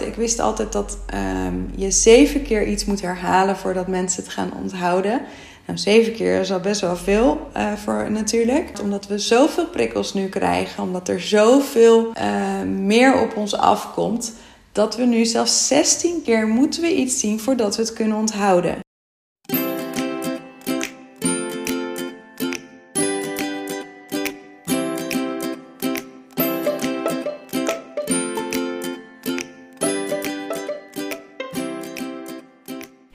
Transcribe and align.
Ik 0.00 0.14
wist 0.14 0.38
altijd 0.38 0.72
dat 0.72 0.98
ehm, 1.06 1.54
je 1.76 1.90
zeven 1.90 2.42
keer 2.42 2.66
iets 2.66 2.84
moet 2.84 3.00
herhalen 3.00 3.56
voordat 3.56 3.86
mensen 3.86 4.22
het 4.22 4.32
gaan 4.32 4.52
onthouden. 4.62 5.20
Nou, 5.66 5.78
zeven 5.78 6.12
keer 6.12 6.40
is 6.40 6.52
al 6.52 6.60
best 6.60 6.80
wel 6.80 6.96
veel 6.96 7.50
uh, 7.56 7.72
voor 7.72 8.10
natuurlijk. 8.10 8.70
Omdat 8.82 9.06
we 9.06 9.18
zoveel 9.18 9.66
prikkels 9.66 10.14
nu 10.14 10.28
krijgen, 10.28 10.82
omdat 10.82 11.08
er 11.08 11.20
zoveel 11.20 12.12
uh, 12.16 12.62
meer 12.62 13.20
op 13.20 13.36
ons 13.36 13.56
afkomt, 13.56 14.32
dat 14.72 14.96
we 14.96 15.04
nu 15.04 15.24
zelfs 15.24 15.66
16 15.66 16.22
keer 16.24 16.46
moeten 16.46 16.82
we 16.82 16.94
iets 16.94 17.20
zien 17.20 17.40
voordat 17.40 17.76
we 17.76 17.82
het 17.82 17.92
kunnen 17.92 18.16
onthouden. 18.16 18.78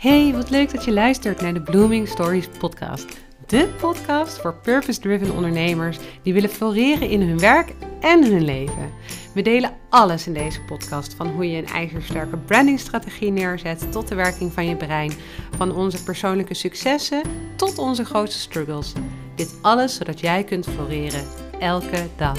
Hey, 0.03 0.33
wat 0.33 0.49
leuk 0.49 0.71
dat 0.71 0.85
je 0.85 0.91
luistert 0.91 1.41
naar 1.41 1.53
de 1.53 1.61
Blooming 1.61 2.07
Stories 2.07 2.47
podcast. 2.47 3.05
De 3.45 3.67
podcast 3.79 4.37
voor 4.37 4.53
purpose-driven 4.53 5.35
ondernemers 5.35 5.97
die 6.21 6.33
willen 6.33 6.49
floreren 6.49 7.09
in 7.09 7.21
hun 7.21 7.39
werk 7.39 7.73
en 7.99 8.31
hun 8.31 8.43
leven. 8.43 8.91
We 9.33 9.41
delen 9.41 9.71
alles 9.89 10.27
in 10.27 10.33
deze 10.33 10.61
podcast, 10.61 11.13
van 11.13 11.27
hoe 11.27 11.51
je 11.51 11.57
een 11.57 11.67
ijzersterke 11.67 12.37
brandingstrategie 12.37 13.31
neerzet 13.31 13.91
tot 13.91 14.07
de 14.07 14.15
werking 14.15 14.53
van 14.53 14.67
je 14.67 14.75
brein, 14.75 15.11
van 15.55 15.75
onze 15.75 16.03
persoonlijke 16.03 16.53
successen 16.53 17.21
tot 17.55 17.77
onze 17.77 18.05
grootste 18.05 18.39
struggles. 18.39 18.93
Dit 19.35 19.55
alles 19.61 19.95
zodat 19.95 20.19
jij 20.19 20.43
kunt 20.43 20.65
floreren 20.65 21.23
elke 21.59 22.07
dag. 22.15 22.37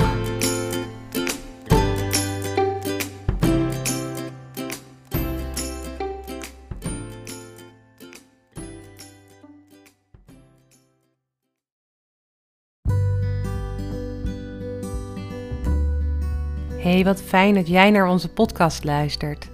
Hey, 16.95 17.05
wat 17.05 17.23
fijn 17.23 17.55
dat 17.55 17.69
jij 17.69 17.91
naar 17.91 18.09
onze 18.09 18.29
podcast 18.29 18.85
luistert. 18.85 19.49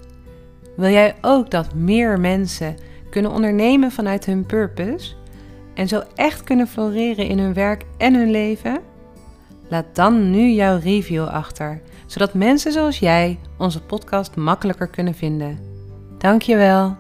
Wil 0.77 0.91
jij 0.91 1.15
ook 1.21 1.51
dat 1.51 1.75
meer 1.75 2.21
mensen 2.21 2.77
kunnen 3.11 3.31
ondernemen 3.31 3.91
vanuit 3.91 4.25
hun 4.25 4.47
purpose 4.47 5.15
en 5.75 5.89
zo 5.89 6.03
echt 6.15 6.45
kunnen 6.45 6.69
floreren 6.69 7.27
in 7.27 7.39
hun 7.39 7.55
werk 7.55 7.85
en 7.99 8.15
hun 8.15 8.31
leven? 8.31 8.81
Laat 9.69 9.85
dan 9.93 10.31
nu 10.31 10.51
jouw 10.51 10.79
review 10.79 11.25
achter, 11.25 11.83
zodat 12.07 12.35
mensen 12.35 12.73
zoals 12.73 12.99
jij 12.99 13.39
onze 13.59 13.83
podcast 13.83 14.37
makkelijker 14.37 14.89
kunnen 14.89 15.15
vinden. 15.15 15.59
Dankjewel. 16.19 16.97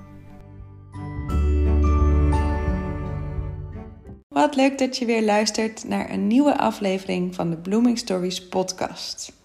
Wat 4.28 4.56
leuk 4.56 4.78
dat 4.78 4.96
je 4.96 5.04
weer 5.04 5.24
luistert 5.24 5.88
naar 5.88 6.10
een 6.10 6.26
nieuwe 6.26 6.58
aflevering 6.58 7.34
van 7.34 7.50
de 7.50 7.56
Blooming 7.56 7.98
Stories 7.98 8.48
podcast. 8.48 9.38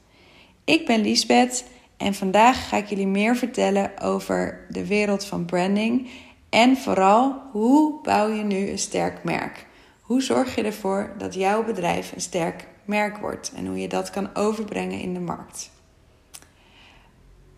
Ik 0.66 0.86
ben 0.86 1.02
Liesbeth 1.02 1.66
en 1.98 2.14
vandaag 2.14 2.70
ga 2.70 2.78
ik 2.78 2.86
jullie 2.86 3.08
meer 3.08 3.36
vertellen 3.36 4.00
over 4.00 4.66
de 4.70 4.88
wereld 4.88 5.26
van 5.26 5.46
branding 5.46 6.10
en 6.50 6.78
vooral 6.78 7.42
hoe 7.52 8.02
bouw 8.02 8.34
je 8.34 8.44
nu 8.44 8.70
een 8.70 8.78
sterk 8.78 9.24
merk? 9.24 9.66
Hoe 10.02 10.22
zorg 10.22 10.56
je 10.56 10.64
ervoor 10.64 11.14
dat 11.18 11.34
jouw 11.34 11.64
bedrijf 11.64 12.12
een 12.12 12.22
sterk 12.22 12.68
merk 12.86 13.18
wordt 13.18 13.52
en 13.56 13.66
hoe 13.66 13.80
je 13.80 13.88
dat 13.88 14.10
kan 14.10 14.36
overbrengen 14.36 15.00
in 15.00 15.14
de 15.14 15.20
markt? 15.20 15.72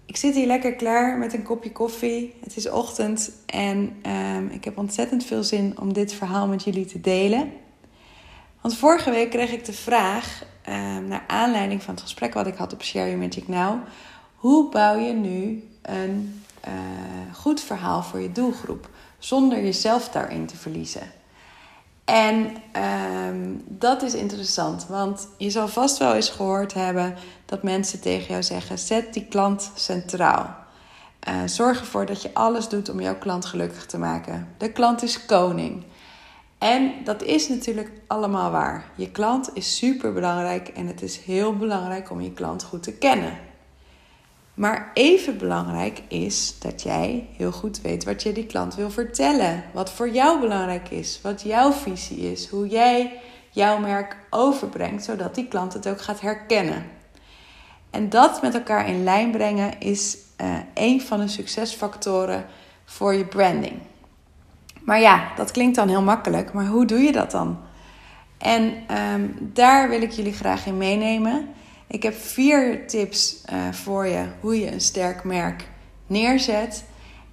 Ik 0.05 0.17
zit 0.17 0.35
hier 0.35 0.47
lekker 0.47 0.73
klaar 0.73 1.17
met 1.17 1.33
een 1.33 1.43
kopje 1.43 1.71
koffie. 1.71 2.33
Het 2.43 2.55
is 2.55 2.69
ochtend 2.69 3.31
en 3.45 3.95
um, 4.35 4.47
ik 4.47 4.63
heb 4.63 4.77
ontzettend 4.77 5.25
veel 5.25 5.43
zin 5.43 5.79
om 5.79 5.93
dit 5.93 6.13
verhaal 6.13 6.47
met 6.47 6.63
jullie 6.63 6.85
te 6.85 7.01
delen. 7.01 7.51
Want 8.61 8.77
vorige 8.77 9.11
week 9.11 9.29
kreeg 9.29 9.51
ik 9.51 9.65
de 9.65 9.73
vraag 9.73 10.41
Ehm, 10.67 11.07
naar 11.07 11.23
aanleiding 11.27 11.83
van 11.83 11.93
het 11.93 12.03
gesprek 12.03 12.33
wat 12.33 12.47
ik 12.47 12.55
had 12.55 12.73
op 12.73 12.83
Share 12.83 13.05
Your 13.05 13.21
Magic 13.21 13.47
Now. 13.47 13.79
Hoe 14.35 14.69
bouw 14.69 14.97
je 14.97 15.13
nu 15.13 15.69
een 15.81 16.43
uh, 16.67 16.73
goed 17.33 17.61
verhaal 17.61 18.03
voor 18.03 18.19
je 18.19 18.31
doelgroep 18.31 18.89
zonder 19.17 19.63
jezelf 19.63 20.09
daarin 20.09 20.45
te 20.45 20.57
verliezen? 20.57 21.11
En 22.05 22.55
um, 23.27 23.63
dat 23.67 24.01
is 24.01 24.13
interessant, 24.13 24.85
want 24.87 25.27
je 25.37 25.49
zal 25.49 25.67
vast 25.67 25.97
wel 25.97 26.13
eens 26.13 26.29
gehoord 26.29 26.73
hebben 26.73 27.15
dat 27.45 27.63
mensen 27.63 28.01
tegen 28.01 28.27
jou 28.27 28.43
zeggen: 28.43 28.79
zet 28.79 29.13
die 29.13 29.25
klant 29.25 29.71
centraal. 29.75 30.55
Uh, 31.27 31.35
zorg 31.45 31.79
ervoor 31.79 32.05
dat 32.05 32.21
je 32.21 32.33
alles 32.33 32.69
doet 32.69 32.89
om 32.89 33.01
jouw 33.01 33.17
klant 33.17 33.45
gelukkig 33.45 33.85
te 33.85 33.97
maken. 33.97 34.47
De 34.57 34.71
klant 34.71 35.03
is 35.03 35.25
koning. 35.25 35.83
En 36.57 36.93
dat 37.03 37.23
is 37.23 37.47
natuurlijk 37.49 37.91
allemaal 38.07 38.51
waar. 38.51 38.85
Je 38.95 39.11
klant 39.11 39.49
is 39.53 39.77
super 39.77 40.13
belangrijk 40.13 40.67
en 40.67 40.87
het 40.87 41.01
is 41.01 41.17
heel 41.17 41.55
belangrijk 41.55 42.11
om 42.11 42.21
je 42.21 42.33
klant 42.33 42.63
goed 42.63 42.83
te 42.83 42.93
kennen. 42.93 43.37
Maar 44.53 44.91
even 44.93 45.37
belangrijk 45.37 46.01
is 46.07 46.59
dat 46.59 46.81
jij 46.81 47.27
heel 47.35 47.51
goed 47.51 47.81
weet 47.81 48.03
wat 48.03 48.23
je 48.23 48.31
die 48.31 48.45
klant 48.45 48.75
wil 48.75 48.89
vertellen. 48.91 49.63
Wat 49.73 49.91
voor 49.91 50.09
jou 50.09 50.39
belangrijk 50.39 50.89
is, 50.89 51.19
wat 51.21 51.41
jouw 51.41 51.71
visie 51.71 52.31
is, 52.31 52.47
hoe 52.47 52.67
jij 52.67 53.19
jouw 53.49 53.77
merk 53.77 54.17
overbrengt, 54.29 55.03
zodat 55.03 55.35
die 55.35 55.47
klant 55.47 55.73
het 55.73 55.87
ook 55.87 56.01
gaat 56.01 56.21
herkennen. 56.21 56.85
En 57.89 58.09
dat 58.09 58.41
met 58.41 58.53
elkaar 58.53 58.87
in 58.87 59.03
lijn 59.03 59.31
brengen 59.31 59.79
is 59.79 60.17
uh, 60.41 60.57
een 60.73 61.01
van 61.01 61.19
de 61.19 61.27
succesfactoren 61.27 62.45
voor 62.85 63.13
je 63.13 63.25
branding. 63.25 63.79
Maar 64.87 64.99
ja, 64.99 65.31
dat 65.35 65.51
klinkt 65.51 65.75
dan 65.75 65.87
heel 65.87 66.01
makkelijk, 66.01 66.53
maar 66.53 66.65
hoe 66.65 66.85
doe 66.85 66.99
je 66.99 67.11
dat 67.11 67.31
dan? 67.31 67.59
En 68.37 68.83
um, 69.13 69.49
daar 69.53 69.89
wil 69.89 70.01
ik 70.01 70.11
jullie 70.11 70.33
graag 70.33 70.65
in 70.65 70.77
meenemen. 70.77 71.49
Ik 71.87 72.03
heb 72.03 72.13
vier 72.13 72.87
tips 72.87 73.41
uh, 73.53 73.71
voor 73.71 74.05
je 74.05 74.25
hoe 74.39 74.59
je 74.59 74.71
een 74.71 74.81
sterk 74.81 75.23
merk 75.23 75.69
neerzet. 76.05 76.83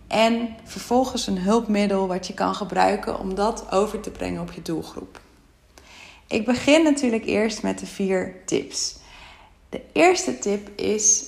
En 0.07 0.57
vervolgens 0.65 1.27
een 1.27 1.39
hulpmiddel 1.39 2.07
wat 2.07 2.27
je 2.27 2.35
kan 2.35 2.55
gebruiken 2.55 3.19
om 3.19 3.35
dat 3.35 3.73
over 3.73 4.01
te 4.01 4.11
brengen 4.11 4.41
op 4.41 4.53
je 4.53 4.63
doelgroep. 4.63 5.21
Ik 6.27 6.45
begin 6.45 6.83
natuurlijk 6.83 7.25
eerst 7.25 7.63
met 7.63 7.79
de 7.79 7.87
vier 7.87 8.35
tips. 8.45 8.97
De 9.69 9.81
eerste 9.93 10.39
tip 10.39 10.81
is: 10.81 11.25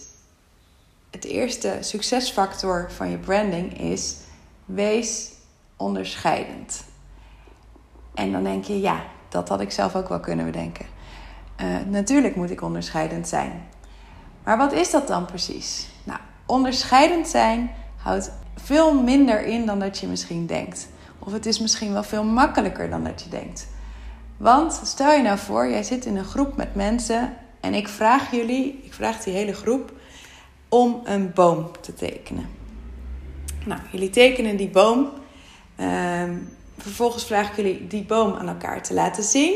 het 1.10 1.25
eerste 1.25 1.76
succesfactor 1.81 2.91
van 2.92 3.10
je 3.10 3.19
branding 3.19 3.81
is: 3.81 4.16
wees 4.65 5.34
onderscheidend. 5.76 6.84
En 8.14 8.32
dan 8.32 8.42
denk 8.42 8.64
je, 8.64 8.81
ja, 8.81 9.04
dat 9.28 9.48
had 9.48 9.60
ik 9.60 9.70
zelf 9.70 9.94
ook 9.94 10.09
wel 10.09 10.20
kunnen 10.20 10.44
bedenken. 10.44 10.87
Uh, 11.60 11.66
natuurlijk 11.88 12.37
moet 12.37 12.50
ik 12.50 12.62
onderscheidend 12.62 13.28
zijn. 13.28 13.69
Maar 14.44 14.56
wat 14.56 14.72
is 14.72 14.91
dat 14.91 15.09
dan 15.09 15.25
precies? 15.25 15.88
Nou, 16.04 16.20
onderscheidend 16.47 17.28
zijn 17.28 17.70
houdt 17.97 18.32
veel 18.54 19.03
minder 19.03 19.44
in 19.44 19.66
dan 19.66 19.78
dat 19.78 19.98
je 19.98 20.06
misschien 20.06 20.47
denkt. 20.47 20.88
Of 21.19 21.32
het 21.32 21.47
is 21.47 21.60
misschien 21.60 21.92
wel 21.92 22.03
veel 22.03 22.25
makkelijker 22.25 22.91
dan 22.91 23.04
dat 23.04 23.22
je 23.22 23.31
denkt. 23.31 23.69
Want 24.36 24.81
stel 24.84 25.12
je 25.12 25.22
nou 25.22 25.38
voor, 25.38 25.69
jij 25.69 25.82
zit 25.82 26.04
in 26.04 26.16
een 26.16 26.25
groep 26.25 26.56
met 26.56 26.75
mensen 26.75 27.36
en 27.60 27.75
ik 27.75 27.88
vraag 27.88 28.31
jullie, 28.31 28.81
ik 28.84 28.94
vraag 28.94 29.22
die 29.22 29.34
hele 29.34 29.53
groep, 29.53 29.92
om 30.69 31.00
een 31.04 31.32
boom 31.34 31.70
te 31.81 31.94
tekenen. 31.94 32.48
Nou, 33.65 33.81
jullie 33.91 34.10
tekenen 34.10 34.56
die 34.56 34.69
boom 34.69 35.09
Um, 35.81 36.48
vervolgens 36.78 37.25
vraag 37.25 37.48
ik 37.48 37.56
jullie 37.56 37.87
die 37.87 38.04
boom 38.04 38.34
aan 38.34 38.48
elkaar 38.48 38.82
te 38.82 38.94
laten 38.94 39.25
zien. 39.25 39.54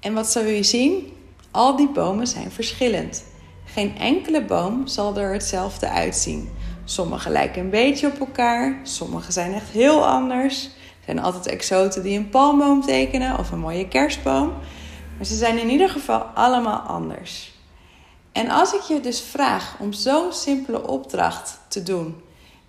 En 0.00 0.14
wat 0.14 0.30
zal 0.30 0.44
je 0.44 0.62
zien? 0.62 1.12
Al 1.50 1.76
die 1.76 1.88
bomen 1.88 2.26
zijn 2.26 2.50
verschillend. 2.50 3.24
Geen 3.64 3.98
enkele 3.98 4.44
boom 4.44 4.86
zal 4.86 5.16
er 5.16 5.32
hetzelfde 5.32 5.88
uitzien. 5.88 6.50
Sommige 6.84 7.30
lijken 7.30 7.62
een 7.62 7.70
beetje 7.70 8.06
op 8.06 8.18
elkaar, 8.18 8.80
sommige 8.82 9.32
zijn 9.32 9.54
echt 9.54 9.70
heel 9.70 10.06
anders. 10.06 10.64
Er 10.64 11.04
zijn 11.04 11.18
altijd 11.18 11.46
exoten 11.46 12.02
die 12.02 12.18
een 12.18 12.28
palmboom 12.28 12.82
tekenen 12.82 13.38
of 13.38 13.50
een 13.50 13.58
mooie 13.58 13.88
kerstboom. 13.88 14.52
Maar 15.16 15.26
ze 15.26 15.36
zijn 15.36 15.58
in 15.58 15.70
ieder 15.70 15.88
geval 15.88 16.20
allemaal 16.20 16.78
anders. 16.78 17.52
En 18.32 18.50
als 18.50 18.74
ik 18.74 18.80
je 18.80 19.00
dus 19.00 19.20
vraag 19.20 19.76
om 19.78 19.92
zo'n 19.92 20.32
simpele 20.32 20.88
opdracht 20.88 21.58
te 21.68 21.82
doen, 21.82 22.22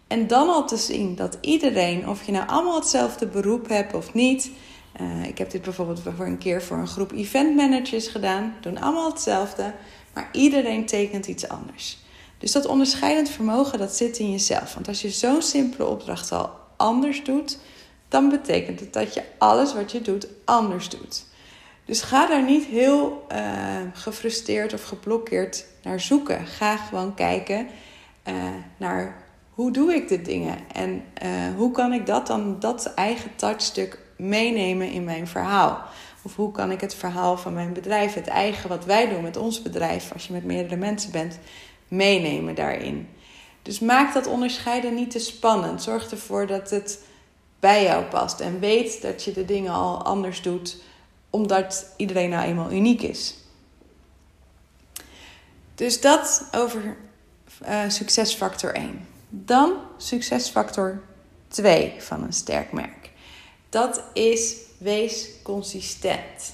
en 0.07 0.27
dan 0.27 0.49
al 0.49 0.67
te 0.67 0.77
zien 0.77 1.15
dat 1.15 1.37
iedereen, 1.41 2.09
of 2.09 2.25
je 2.25 2.31
nou 2.31 2.47
allemaal 2.47 2.75
hetzelfde 2.75 3.27
beroep 3.27 3.69
hebt 3.69 3.93
of 3.93 4.13
niet. 4.13 4.51
Uh, 5.01 5.25
ik 5.25 5.37
heb 5.37 5.51
dit 5.51 5.61
bijvoorbeeld 5.61 6.01
voor 6.15 6.25
een 6.25 6.37
keer 6.37 6.63
voor 6.63 6.77
een 6.77 6.87
groep 6.87 7.11
event 7.11 7.55
managers 7.55 8.07
gedaan. 8.07 8.55
Doen 8.61 8.81
allemaal 8.81 9.09
hetzelfde, 9.09 9.73
maar 10.13 10.29
iedereen 10.31 10.85
tekent 10.85 11.27
iets 11.27 11.49
anders. 11.49 11.97
Dus 12.37 12.51
dat 12.51 12.65
onderscheidend 12.65 13.29
vermogen, 13.29 13.79
dat 13.79 13.95
zit 13.95 14.17
in 14.17 14.31
jezelf. 14.31 14.73
Want 14.73 14.87
als 14.87 15.01
je 15.01 15.09
zo'n 15.09 15.41
simpele 15.41 15.85
opdracht 15.85 16.31
al 16.31 16.49
anders 16.75 17.23
doet, 17.23 17.57
dan 18.07 18.29
betekent 18.29 18.79
het 18.79 18.93
dat 18.93 19.13
je 19.13 19.23
alles 19.37 19.73
wat 19.73 19.91
je 19.91 20.01
doet 20.01 20.27
anders 20.45 20.89
doet. 20.89 21.25
Dus 21.85 22.01
ga 22.01 22.27
daar 22.27 22.43
niet 22.43 22.65
heel 22.65 23.25
uh, 23.31 23.37
gefrustreerd 23.93 24.73
of 24.73 24.83
geblokkeerd 24.83 25.65
naar 25.83 25.99
zoeken. 25.99 26.47
Ga 26.47 26.77
gewoon 26.77 27.13
kijken 27.13 27.67
naar 28.77 29.24
hoe 29.55 29.71
doe 29.71 29.93
ik 29.93 30.07
de 30.07 30.21
dingen 30.21 30.57
en 30.71 31.03
hoe 31.55 31.71
kan 31.71 31.93
ik 31.93 32.05
dat 32.05 32.27
dan, 32.27 32.59
dat 32.59 32.93
eigen 32.93 33.35
touchstuk 33.35 33.99
meenemen 34.17 34.91
in 34.91 35.03
mijn 35.03 35.27
verhaal. 35.27 35.83
Of 36.21 36.35
hoe 36.35 36.51
kan 36.51 36.71
ik 36.71 36.81
het 36.81 36.95
verhaal 36.95 37.37
van 37.37 37.53
mijn 37.53 37.73
bedrijf, 37.73 38.13
het 38.13 38.27
eigen 38.27 38.69
wat 38.69 38.85
wij 38.85 39.09
doen 39.09 39.21
met 39.21 39.37
ons 39.37 39.61
bedrijf, 39.61 40.13
als 40.13 40.27
je 40.27 40.33
met 40.33 40.43
meerdere 40.43 40.75
mensen 40.75 41.11
bent, 41.11 41.39
meenemen 41.87 42.55
daarin. 42.55 43.09
Dus 43.61 43.79
maak 43.79 44.13
dat 44.13 44.27
onderscheiden 44.27 44.95
niet 44.95 45.11
te 45.11 45.19
spannend. 45.19 45.83
Zorg 45.83 46.11
ervoor 46.11 46.47
dat 46.47 46.69
het 46.69 47.03
bij 47.59 47.83
jou 47.83 48.03
past. 48.03 48.39
En 48.39 48.59
weet 48.59 49.01
dat 49.01 49.23
je 49.23 49.31
de 49.31 49.45
dingen 49.45 49.71
al 49.71 50.03
anders 50.03 50.41
doet, 50.41 50.77
omdat 51.29 51.93
iedereen 51.97 52.29
nou 52.29 52.45
eenmaal 52.47 52.71
uniek 52.71 53.01
is. 53.01 53.35
Dus 55.75 56.01
dat 56.01 56.47
over 56.51 56.97
uh, 57.67 57.79
succesfactor 57.87 58.73
1. 58.73 59.14
Dan 59.43 59.73
succesfactor 59.97 61.01
2 61.47 61.93
van 61.97 62.23
een 62.23 62.33
sterk 62.33 62.71
merk. 62.71 63.11
Dat 63.69 64.03
is 64.13 64.55
wees 64.77 65.29
consistent. 65.43 66.53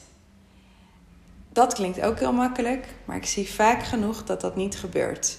Dat 1.50 1.74
klinkt 1.74 2.02
ook 2.02 2.20
heel 2.20 2.34
makkelijk, 2.34 2.88
maar 3.06 3.16
ik 3.16 3.26
zie 3.26 3.50
vaak 3.50 3.84
genoeg 3.84 4.24
dat 4.24 4.42
dat 4.42 4.56
niet 4.56 4.76
gebeurt. 4.78 5.38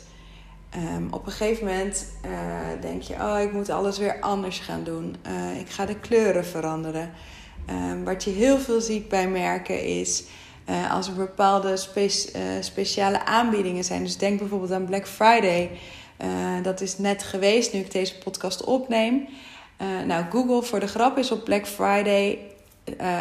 Um, 0.77 1.09
op 1.11 1.27
een 1.27 1.33
gegeven 1.33 1.67
moment 1.67 2.07
uh, 2.25 2.31
denk 2.81 3.03
je, 3.03 3.15
oh, 3.15 3.41
ik 3.41 3.53
moet 3.53 3.71
alles 3.71 3.99
weer 3.99 4.21
anders 4.21 4.59
gaan 4.59 4.85
doen. 4.85 5.17
Uh, 5.27 5.61
ik 5.61 5.69
ga 5.69 5.87
de 5.87 5.99
kleuren 5.99 6.45
veranderen. 6.45 7.11
Um, 7.71 8.05
wat 8.05 8.25
je 8.25 8.31
heel 8.31 8.59
veel 8.59 8.81
ziet 8.81 9.09
bij 9.09 9.29
merken 9.29 9.85
is 9.85 10.25
uh, 10.69 10.93
als 10.93 11.09
er 11.09 11.15
bepaalde 11.15 11.77
spe 11.77 12.09
speciale 12.61 13.25
aanbiedingen 13.25 13.85
zijn. 13.85 14.03
Dus 14.03 14.17
denk 14.17 14.39
bijvoorbeeld 14.39 14.73
aan 14.73 14.85
Black 14.85 15.09
Friday. 15.09 15.71
Dat 16.63 16.81
is 16.81 16.99
net 16.99 17.23
geweest 17.23 17.73
nu 17.73 17.81
ik 17.81 17.93
deze 17.93 18.19
podcast 18.19 18.65
opneem. 18.65 19.29
nou, 20.07 20.25
Google 20.31 20.63
voor 20.63 20.81
de 20.81 20.87
grap 20.87 21.19
is 21.19 21.31
op 21.31 21.45
Black 21.45 21.67
Friday 21.67 22.39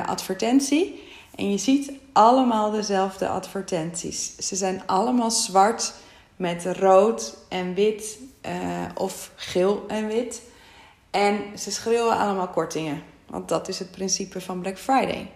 advertentie. 0.05 1.03
En 1.35 1.51
je 1.51 1.57
ziet 1.57 1.91
allemaal 2.13 2.71
dezelfde 2.71 3.27
advertenties. 3.27 4.35
Ze 4.37 4.55
zijn 4.55 4.83
allemaal 4.85 5.31
zwart 5.31 5.93
met 6.35 6.65
rood 6.65 7.37
en 7.49 7.73
wit 7.73 8.17
of 8.95 9.31
geel 9.35 9.85
en 9.87 10.07
wit. 10.07 10.41
En 11.11 11.39
ze 11.57 11.71
schreeuwen 11.71 12.17
allemaal 12.17 12.47
kortingen, 12.47 13.03
want 13.25 13.47
dat 13.47 13.67
is 13.67 13.79
het 13.79 13.91
principe 13.91 14.41
van 14.41 14.61
Black 14.61 14.77
Friday. 14.77 15.31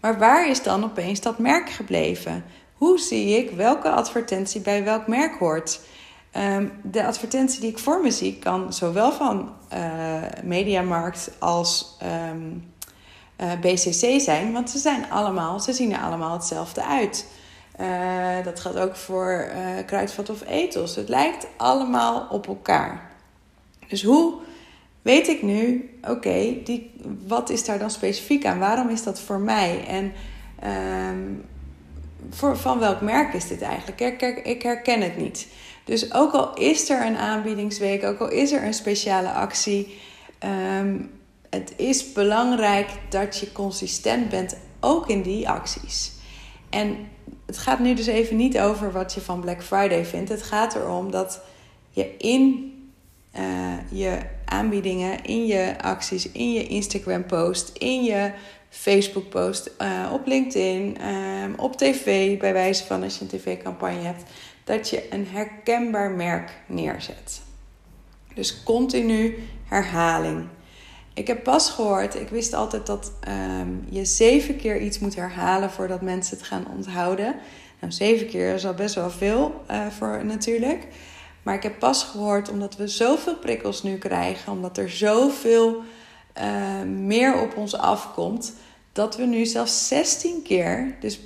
Maar 0.00 0.18
waar 0.18 0.48
is 0.48 0.62
dan 0.62 0.84
opeens 0.84 1.20
dat 1.20 1.38
merk 1.38 1.70
gebleven? 1.70 2.44
Hoe 2.74 2.98
zie 2.98 3.36
ik 3.36 3.50
welke 3.50 3.90
advertentie 3.90 4.60
bij 4.60 4.84
welk 4.84 5.06
merk 5.06 5.38
hoort? 5.38 5.80
Um, 6.36 6.72
de 6.82 7.04
advertentie 7.04 7.60
die 7.60 7.70
ik 7.70 7.78
voor 7.78 8.02
me 8.02 8.10
zie 8.10 8.38
kan 8.38 8.72
zowel 8.72 9.12
van 9.12 9.52
uh, 9.72 10.22
Mediamarkt 10.42 11.30
als 11.38 11.96
um, 12.30 12.72
uh, 13.40 13.52
BCC 13.60 14.20
zijn, 14.20 14.52
want 14.52 14.70
ze 14.70 14.78
zijn 14.78 15.10
allemaal, 15.10 15.60
ze 15.60 15.72
zien 15.72 15.92
er 15.92 16.00
allemaal 16.00 16.32
hetzelfde 16.32 16.84
uit. 16.84 17.26
Uh, 17.80 18.44
dat 18.44 18.60
gaat 18.60 18.78
ook 18.78 18.96
voor 18.96 19.50
kruidvat 19.86 20.30
of 20.30 20.46
etels. 20.46 20.96
Het 20.96 21.08
lijkt 21.08 21.46
allemaal 21.56 22.26
op 22.30 22.46
elkaar. 22.46 23.10
Dus 23.88 24.02
hoe 24.02 24.34
weet 25.02 25.28
ik 25.28 25.42
nu, 25.42 25.90
oké, 26.08 26.56
wat 27.26 27.50
is 27.50 27.64
daar 27.64 27.78
dan 27.78 27.90
specifiek 27.90 28.46
aan? 28.46 28.58
Waarom 28.58 28.88
is 28.88 29.02
dat 29.02 29.20
voor 29.20 29.38
mij? 29.38 29.86
En 29.86 30.12
um, 31.10 31.44
voor, 32.30 32.56
van 32.58 32.78
welk 32.78 33.00
merk 33.00 33.34
is 33.34 33.48
dit 33.48 33.62
eigenlijk? 33.62 34.00
Ik 34.46 34.62
herken 34.62 35.00
het 35.00 35.16
niet. 35.16 35.48
Dus 35.84 36.14
ook 36.14 36.32
al 36.32 36.54
is 36.54 36.90
er 36.90 37.06
een 37.06 37.16
aanbiedingsweek, 37.16 38.04
ook 38.04 38.18
al 38.18 38.30
is 38.30 38.52
er 38.52 38.64
een 38.64 38.74
speciale 38.74 39.30
actie, 39.30 39.98
um, 40.80 41.10
het 41.50 41.72
is 41.76 42.12
belangrijk 42.12 42.88
dat 43.08 43.38
je 43.38 43.52
consistent 43.52 44.28
bent, 44.28 44.56
ook 44.80 45.08
in 45.08 45.22
die 45.22 45.48
acties. 45.48 46.12
En 46.70 46.96
het 47.46 47.58
gaat 47.58 47.78
nu 47.78 47.94
dus 47.94 48.06
even 48.06 48.36
niet 48.36 48.58
over 48.58 48.92
wat 48.92 49.14
je 49.14 49.20
van 49.20 49.40
Black 49.40 49.62
Friday 49.62 50.04
vindt. 50.04 50.28
Het 50.28 50.42
gaat 50.42 50.74
erom 50.74 51.10
dat 51.10 51.40
je 51.90 52.16
in 52.16 52.72
uh, 53.38 53.90
je 53.90 54.18
aanbiedingen, 54.44 55.24
in 55.24 55.46
je 55.46 55.74
acties, 55.80 56.32
in 56.32 56.52
je 56.52 56.66
Instagram 56.66 57.26
post, 57.26 57.70
in 57.78 58.04
je 58.04 58.32
Facebook 58.68 59.28
post, 59.28 59.70
uh, 59.78 60.10
op 60.12 60.26
LinkedIn, 60.26 60.96
uh, 61.00 61.44
op 61.56 61.76
tv, 61.76 62.38
bij 62.38 62.52
wijze 62.52 62.84
van 62.84 63.02
als 63.02 63.18
je 63.18 63.24
een 63.24 63.38
tv-campagne 63.38 64.00
hebt, 64.00 64.22
dat 64.64 64.90
je 64.90 65.12
een 65.12 65.26
herkenbaar 65.26 66.10
merk 66.10 66.50
neerzet. 66.66 67.42
Dus 68.34 68.62
continu 68.62 69.38
herhaling. 69.68 70.46
Ik 71.14 71.26
heb 71.26 71.42
pas 71.42 71.70
gehoord, 71.70 72.14
ik 72.14 72.28
wist 72.28 72.52
altijd 72.52 72.86
dat 72.86 73.12
um, 73.60 73.86
je 73.90 74.04
zeven 74.04 74.56
keer 74.56 74.80
iets 74.80 74.98
moet 74.98 75.14
herhalen 75.14 75.70
voordat 75.70 76.00
mensen 76.00 76.36
het 76.36 76.46
gaan 76.46 76.66
onthouden. 76.74 77.34
Nou, 77.80 77.92
zeven 77.92 78.26
keer 78.26 78.54
is 78.54 78.66
al 78.66 78.74
best 78.74 78.94
wel 78.94 79.10
veel 79.10 79.64
uh, 79.70 79.86
voor 79.86 80.24
natuurlijk. 80.24 80.86
Maar 81.42 81.54
ik 81.54 81.62
heb 81.62 81.78
pas 81.78 82.04
gehoord, 82.04 82.48
omdat 82.48 82.76
we 82.76 82.88
zoveel 82.88 83.36
prikkels 83.36 83.82
nu 83.82 83.98
krijgen, 83.98 84.52
omdat 84.52 84.78
er 84.78 84.90
zoveel 84.90 85.82
uh, 86.38 86.82
meer 86.82 87.40
op 87.40 87.56
ons 87.56 87.76
afkomt, 87.76 88.52
dat 88.92 89.16
we 89.16 89.24
nu 89.24 89.46
zelfs 89.46 89.88
16 89.88 90.42
keer, 90.42 90.96
dus 91.00 91.20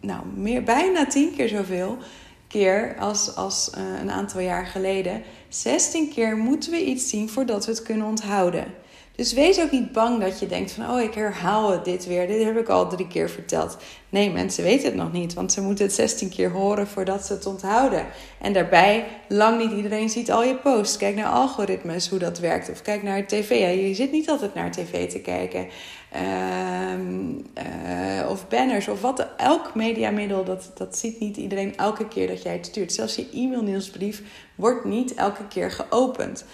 nou, 0.00 0.26
meer, 0.34 0.62
bijna 0.62 1.06
10 1.06 1.34
keer 1.36 1.48
zoveel 1.48 1.98
keer 2.48 2.96
als, 2.98 3.34
als 3.36 3.70
uh, 3.78 4.00
een 4.00 4.10
aantal 4.10 4.40
jaar 4.40 4.66
geleden, 4.66 5.22
16 5.48 6.10
keer 6.10 6.36
moeten 6.36 6.70
we 6.70 6.84
iets 6.84 7.08
zien 7.08 7.28
voordat 7.28 7.64
we 7.66 7.70
het 7.70 7.82
kunnen 7.82 8.06
onthouden. 8.06 8.74
Dus 9.18 9.32
wees 9.32 9.60
ook 9.60 9.70
niet 9.70 9.92
bang 9.92 10.20
dat 10.20 10.38
je 10.38 10.46
denkt 10.46 10.72
van, 10.72 10.90
oh, 10.90 11.00
ik 11.00 11.14
herhaal 11.14 11.82
dit 11.82 12.06
weer. 12.06 12.26
Dit 12.26 12.44
heb 12.44 12.58
ik 12.58 12.68
al 12.68 12.88
drie 12.88 13.06
keer 13.06 13.30
verteld. 13.30 13.76
Nee, 14.08 14.30
mensen 14.30 14.64
weten 14.64 14.84
het 14.84 14.94
nog 14.94 15.12
niet, 15.12 15.34
want 15.34 15.52
ze 15.52 15.60
moeten 15.60 15.84
het 15.84 15.94
16 15.94 16.28
keer 16.28 16.50
horen 16.50 16.86
voordat 16.86 17.26
ze 17.26 17.32
het 17.32 17.46
onthouden. 17.46 18.06
En 18.40 18.52
daarbij, 18.52 19.06
lang 19.28 19.58
niet 19.58 19.72
iedereen 19.72 20.08
ziet 20.08 20.30
al 20.30 20.44
je 20.44 20.54
posts. 20.54 20.96
Kijk 20.96 21.16
naar 21.16 21.30
algoritmes, 21.30 22.08
hoe 22.08 22.18
dat 22.18 22.38
werkt. 22.38 22.70
Of 22.70 22.82
kijk 22.82 23.02
naar 23.02 23.26
tv. 23.26 23.50
Ja, 23.50 23.68
je 23.68 23.94
zit 23.94 24.12
niet 24.12 24.30
altijd 24.30 24.54
naar 24.54 24.70
tv 24.70 25.10
te 25.10 25.20
kijken. 25.20 25.66
Um, 26.92 27.44
uh, 27.58 28.30
of 28.30 28.48
banners 28.48 28.88
of 28.88 29.00
wat. 29.00 29.26
Elk 29.36 29.74
mediamiddel, 29.74 30.44
dat, 30.44 30.70
dat 30.74 30.98
ziet 30.98 31.20
niet 31.20 31.36
iedereen 31.36 31.76
elke 31.76 32.08
keer 32.08 32.26
dat 32.26 32.42
jij 32.42 32.52
het 32.52 32.66
stuurt. 32.66 32.92
Zelfs 32.92 33.16
je 33.16 33.28
e-mail-nieuwsbrief 33.32 34.22
wordt 34.54 34.84
niet 34.84 35.14
elke 35.14 35.48
keer 35.48 35.70
geopend. 35.70 36.44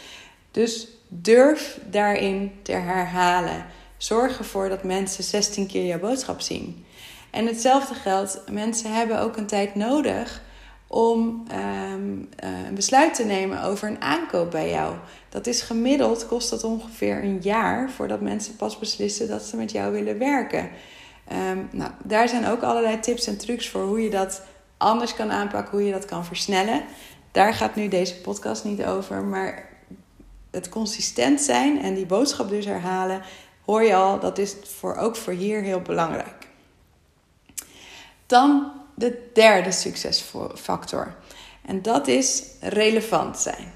Dus 0.55 0.89
Durf 1.23 1.78
daarin 1.90 2.52
te 2.62 2.73
herhalen. 2.73 3.67
Zorg 3.97 4.38
ervoor 4.38 4.69
dat 4.69 4.83
mensen 4.83 5.25
16 5.25 5.67
keer 5.67 5.87
jouw 5.87 5.99
boodschap 5.99 6.40
zien. 6.40 6.85
En 7.31 7.47
hetzelfde 7.47 7.95
geldt, 7.95 8.43
mensen 8.50 8.95
hebben 8.95 9.21
ook 9.21 9.37
een 9.37 9.47
tijd 9.47 9.75
nodig 9.75 10.43
om 10.87 11.45
um, 11.93 12.28
uh, 12.45 12.67
een 12.67 12.75
besluit 12.75 13.14
te 13.14 13.25
nemen 13.25 13.62
over 13.62 13.88
een 13.88 14.02
aankoop 14.02 14.50
bij 14.50 14.71
jou. 14.71 14.95
Dat 15.28 15.47
is 15.47 15.62
gemiddeld, 15.62 16.26
kost 16.26 16.50
dat 16.50 16.64
ongeveer 16.64 17.23
een 17.23 17.38
jaar 17.43 17.90
voordat 17.90 18.21
mensen 18.21 18.57
pas 18.57 18.78
beslissen 18.78 19.28
dat 19.28 19.43
ze 19.43 19.57
met 19.57 19.73
jou 19.73 19.93
willen 19.93 20.19
werken. 20.19 20.71
Um, 21.50 21.69
nou, 21.73 21.90
daar 22.05 22.28
zijn 22.28 22.47
ook 22.47 22.62
allerlei 22.62 23.00
tips 23.00 23.26
en 23.26 23.38
trucs 23.38 23.69
voor 23.69 23.83
hoe 23.83 24.02
je 24.02 24.11
dat 24.11 24.43
anders 24.76 25.14
kan 25.14 25.33
aanpakken, 25.33 25.71
hoe 25.71 25.87
je 25.87 25.93
dat 25.93 26.05
kan 26.05 26.25
versnellen. 26.25 26.85
Daar 27.33 27.55
gaat 27.55 27.75
nu 27.75 27.88
deze 27.88 28.21
podcast 28.21 28.64
niet 28.64 28.85
over, 28.85 29.23
maar 29.23 29.73
het 30.54 30.68
consistent 30.68 31.40
zijn 31.40 31.82
en 31.82 31.94
die 31.94 32.06
boodschap 32.06 32.49
dus 32.49 32.64
herhalen, 32.64 33.23
hoor 33.64 33.82
je 33.82 33.94
al, 33.94 34.20
dat 34.20 34.38
is 34.38 34.56
voor, 34.62 34.96
ook 34.96 35.16
voor 35.16 35.32
hier 35.32 35.62
heel 35.62 35.80
belangrijk. 35.80 36.49
Dan 38.26 38.73
de 38.94 39.30
derde 39.32 39.73
succesfactor. 39.73 41.14
En 41.62 41.82
dat 41.82 42.08
is 42.08 42.42
relevant 42.61 43.38
zijn. 43.38 43.73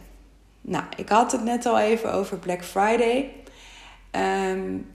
Nou, 0.60 0.84
ik 0.96 1.08
had 1.08 1.32
het 1.32 1.44
net 1.44 1.66
al 1.66 1.78
even 1.78 2.12
over 2.12 2.38
Black 2.38 2.64
Friday. 2.64 3.32
Um, 4.10 4.86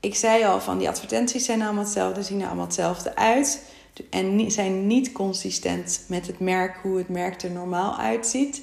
ik 0.00 0.14
zei 0.14 0.44
al 0.44 0.60
van 0.60 0.78
die 0.78 0.88
advertenties 0.88 1.44
zijn 1.44 1.62
allemaal 1.62 1.84
hetzelfde, 1.84 2.22
zien 2.22 2.40
er 2.40 2.46
allemaal 2.46 2.64
hetzelfde 2.64 3.16
uit. 3.16 3.62
En 4.10 4.50
zijn 4.50 4.86
niet 4.86 5.12
consistent 5.12 6.04
met 6.08 6.26
het 6.26 6.38
merk, 6.38 6.76
hoe 6.82 6.98
het 6.98 7.08
merk 7.08 7.42
er 7.42 7.50
normaal 7.50 7.96
uitziet. 7.96 8.62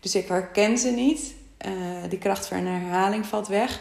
Dus 0.00 0.14
ik 0.14 0.28
herken 0.28 0.78
ze 0.78 0.88
niet. 0.88 1.34
Uh, 1.66 1.72
die 2.08 2.18
kracht 2.18 2.46
van 2.46 2.56
een 2.56 2.66
herhaling 2.66 3.26
valt 3.26 3.48
weg. 3.48 3.80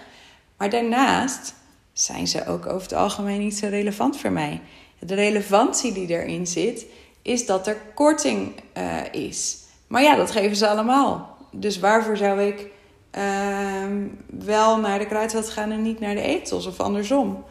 Maar 0.57 0.69
daarnaast 0.69 1.53
zijn 1.93 2.27
ze 2.27 2.45
ook 2.45 2.65
over 2.65 2.81
het 2.81 2.93
algemeen 2.93 3.39
niet 3.39 3.57
zo 3.57 3.67
relevant 3.67 4.17
voor 4.17 4.31
mij. 4.31 4.61
De 4.99 5.15
relevantie 5.15 5.91
die 5.91 6.07
erin 6.07 6.47
zit, 6.47 6.85
is 7.21 7.45
dat 7.45 7.67
er 7.67 7.77
korting 7.93 8.51
uh, 8.77 8.97
is. 9.11 9.57
Maar 9.87 10.01
ja, 10.01 10.15
dat 10.15 10.31
geven 10.31 10.55
ze 10.55 10.67
allemaal. 10.67 11.37
Dus 11.51 11.79
waarvoor 11.79 12.17
zou 12.17 12.41
ik 12.41 12.67
uh, 13.17 13.23
wel 14.27 14.79
naar 14.79 14.99
de 14.99 15.05
kruidvat 15.05 15.49
gaan 15.49 15.71
en 15.71 15.81
niet 15.81 15.99
naar 15.99 16.15
de 16.15 16.21
etels 16.21 16.65
of 16.65 16.79
andersom? 16.79 17.43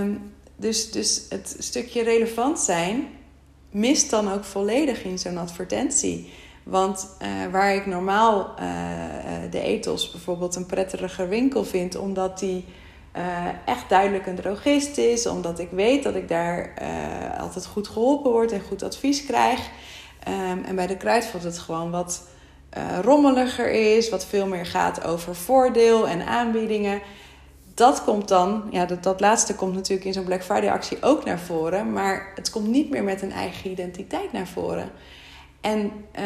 Um, 0.00 0.34
dus, 0.56 0.90
dus 0.90 1.26
het 1.28 1.56
stukje 1.58 2.02
relevant 2.02 2.58
zijn 2.58 3.08
mist 3.70 4.10
dan 4.10 4.32
ook 4.32 4.44
volledig 4.44 5.04
in 5.04 5.18
zo'n 5.18 5.38
advertentie. 5.38 6.32
Want 6.68 7.08
uh, 7.22 7.28
waar 7.52 7.74
ik 7.74 7.86
normaal 7.86 8.54
uh, 8.60 8.66
de 9.50 9.60
ethos 9.60 10.10
bijvoorbeeld 10.10 10.56
een 10.56 10.66
prettiger 10.66 11.28
winkel 11.28 11.64
vind, 11.64 11.96
omdat 11.96 12.38
die 12.38 12.64
echt 13.64 13.88
duidelijk 13.88 14.26
een 14.26 14.34
drogist 14.34 14.98
is, 14.98 15.26
omdat 15.26 15.58
ik 15.58 15.70
weet 15.70 16.02
dat 16.02 16.14
ik 16.14 16.28
daar 16.28 16.72
altijd 17.40 17.66
goed 17.66 17.88
geholpen 17.88 18.30
word 18.30 18.52
en 18.52 18.60
goed 18.60 18.82
advies 18.82 19.24
krijg. 19.24 19.60
Um, 20.28 20.64
en 20.64 20.76
bij 20.76 20.86
de 20.86 20.96
kruidvat 20.96 21.42
het 21.42 21.58
gewoon 21.58 21.90
wat 21.90 22.22
rommeliger 23.02 23.70
is, 23.70 24.08
wat 24.08 24.26
veel 24.26 24.46
meer 24.46 24.66
gaat 24.66 25.04
over 25.04 25.34
voordeel 25.34 26.08
en 26.08 26.26
aanbiedingen. 26.26 27.00
Dat 27.74 28.04
komt 28.04 28.28
dan, 28.28 28.62
ja, 28.70 28.86
dat, 28.86 29.02
dat 29.02 29.20
laatste 29.20 29.54
komt 29.54 29.74
natuurlijk 29.74 30.06
in 30.06 30.12
zo'n 30.12 30.24
Black 30.24 30.44
Friday 30.44 30.70
actie 30.70 30.98
ook 31.00 31.24
naar 31.24 31.38
voren, 31.38 31.92
maar 31.92 32.32
het 32.34 32.50
komt 32.50 32.68
niet 32.68 32.90
meer 32.90 33.04
met 33.04 33.22
een 33.22 33.32
eigen 33.32 33.70
identiteit 33.70 34.32
naar 34.32 34.46
voren. 34.46 34.90
En 35.66 35.92
uh, 36.18 36.24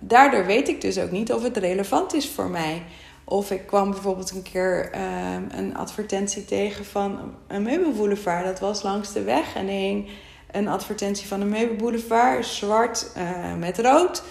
daardoor 0.00 0.46
weet 0.46 0.68
ik 0.68 0.80
dus 0.80 0.98
ook 0.98 1.10
niet 1.10 1.32
of 1.32 1.42
het 1.42 1.56
relevant 1.56 2.14
is 2.14 2.28
voor 2.28 2.48
mij. 2.48 2.82
Of 3.24 3.50
ik 3.50 3.66
kwam 3.66 3.90
bijvoorbeeld 3.90 4.30
een 4.30 4.42
keer 4.42 4.90
uh, 4.94 5.58
een 5.58 5.76
advertentie 5.76 6.44
tegen 6.44 6.84
van 6.84 7.34
een 7.48 7.62
meubelboulevard. 7.62 8.44
Dat 8.44 8.60
was 8.60 8.82
langs 8.82 9.12
de 9.12 9.22
weg 9.22 9.54
en 9.54 9.66
hing 9.66 10.08
een 10.50 10.68
advertentie 10.68 11.26
van 11.26 11.40
een 11.40 11.48
meubelboulevard, 11.48 12.46
zwart 12.46 13.10
uh, 13.16 13.54
met 13.54 13.78
rood. 13.78 14.22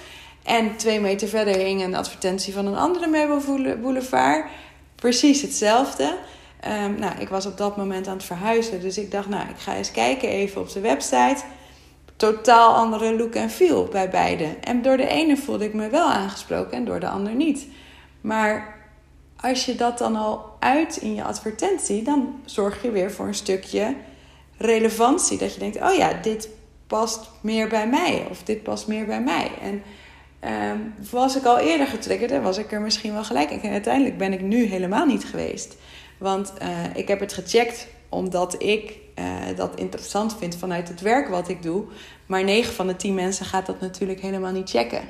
En 0.43 0.75
twee 0.75 0.99
meter 0.99 1.27
verder 1.27 1.55
hing 1.55 1.83
een 1.83 1.95
advertentie 1.95 2.53
van 2.53 2.65
een 2.65 2.77
andere 2.77 3.07
meubelboulevard. 3.07 4.45
Precies 4.95 5.41
hetzelfde. 5.41 6.17
Um, 6.83 6.99
nou, 6.99 7.19
ik 7.19 7.29
was 7.29 7.45
op 7.45 7.57
dat 7.57 7.77
moment 7.77 8.07
aan 8.07 8.17
het 8.17 8.25
verhuizen, 8.25 8.81
dus 8.81 8.97
ik 8.97 9.11
dacht, 9.11 9.29
nou, 9.29 9.49
ik 9.49 9.57
ga 9.57 9.75
eens 9.75 9.91
kijken 9.91 10.29
even 10.29 10.61
op 10.61 10.71
de 10.71 10.79
website 10.79 11.43
totaal 12.15 12.73
andere 12.73 13.15
look 13.15 13.35
en 13.35 13.49
feel 13.49 13.85
bij 13.85 14.09
beide. 14.09 14.55
En 14.61 14.81
door 14.81 14.97
de 14.97 15.07
ene 15.07 15.37
voelde 15.37 15.65
ik 15.65 15.73
me 15.73 15.89
wel 15.89 16.07
aangesproken 16.07 16.71
en 16.71 16.85
door 16.85 16.99
de 16.99 17.09
ander 17.09 17.35
niet. 17.35 17.67
Maar 18.21 18.75
als 19.41 19.65
je 19.65 19.75
dat 19.75 19.97
dan 19.97 20.15
al 20.15 20.55
uit 20.59 20.97
in 20.97 21.15
je 21.15 21.23
advertentie, 21.23 22.03
dan 22.03 22.41
zorg 22.45 22.81
je 22.81 22.91
weer 22.91 23.11
voor 23.11 23.27
een 23.27 23.33
stukje 23.33 23.95
relevantie. 24.57 25.37
Dat 25.37 25.53
je 25.53 25.59
denkt: 25.59 25.81
oh 25.81 25.93
ja, 25.93 26.13
dit 26.21 26.49
past 26.87 27.29
meer 27.41 27.67
bij 27.67 27.87
mij 27.87 28.27
of 28.29 28.43
dit 28.43 28.63
past 28.63 28.87
meer 28.87 29.05
bij 29.05 29.21
mij. 29.21 29.51
En 29.61 29.83
um, 30.71 30.93
was 31.11 31.35
ik 31.35 31.45
al 31.45 31.57
eerder 31.57 31.87
getriggerd 31.87 32.31
en 32.31 32.41
was 32.41 32.57
ik 32.57 32.71
er 32.71 32.81
misschien 32.81 33.13
wel 33.13 33.23
gelijk. 33.23 33.51
En 33.51 33.71
uiteindelijk 33.71 34.17
ben 34.17 34.33
ik 34.33 34.41
nu 34.41 34.63
helemaal 34.63 35.05
niet 35.05 35.25
geweest. 35.25 35.75
Want 36.17 36.53
uh, 36.61 36.67
ik 36.93 37.07
heb 37.07 37.19
het 37.19 37.33
gecheckt 37.33 37.87
omdat 38.09 38.63
ik 38.63 38.97
uh, 39.19 39.25
dat 39.55 39.75
interessant 39.75 40.35
vind 40.37 40.55
vanuit 40.55 40.87
het 40.87 41.01
werk 41.01 41.29
wat 41.29 41.47
ik 41.47 41.61
doe. 41.61 41.83
Maar 42.25 42.43
9 42.43 42.73
van 42.73 42.87
de 42.87 42.95
10 42.95 43.13
mensen 43.13 43.45
gaat 43.45 43.65
dat 43.65 43.81
natuurlijk 43.81 44.21
helemaal 44.21 44.51
niet 44.51 44.69
checken. 44.69 45.01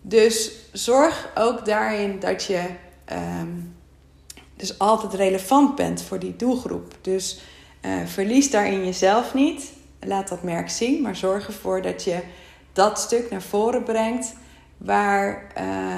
Dus 0.00 0.50
zorg 0.72 1.30
ook 1.34 1.64
daarin 1.64 2.18
dat 2.20 2.44
je 2.44 2.62
um, 3.12 3.76
dus 4.56 4.78
altijd 4.78 5.14
relevant 5.14 5.74
bent 5.74 6.02
voor 6.02 6.18
die 6.18 6.36
doelgroep. 6.36 6.94
Dus 7.00 7.40
uh, 7.82 8.06
verlies 8.06 8.50
daarin 8.50 8.84
jezelf 8.84 9.34
niet. 9.34 9.72
Laat 10.00 10.28
dat 10.28 10.42
merk 10.42 10.70
zien, 10.70 11.02
maar 11.02 11.16
zorg 11.16 11.46
ervoor 11.46 11.82
dat 11.82 12.04
je 12.04 12.22
dat 12.72 12.98
stuk 12.98 13.30
naar 13.30 13.42
voren 13.42 13.82
brengt 13.82 14.34
waar, 14.76 15.52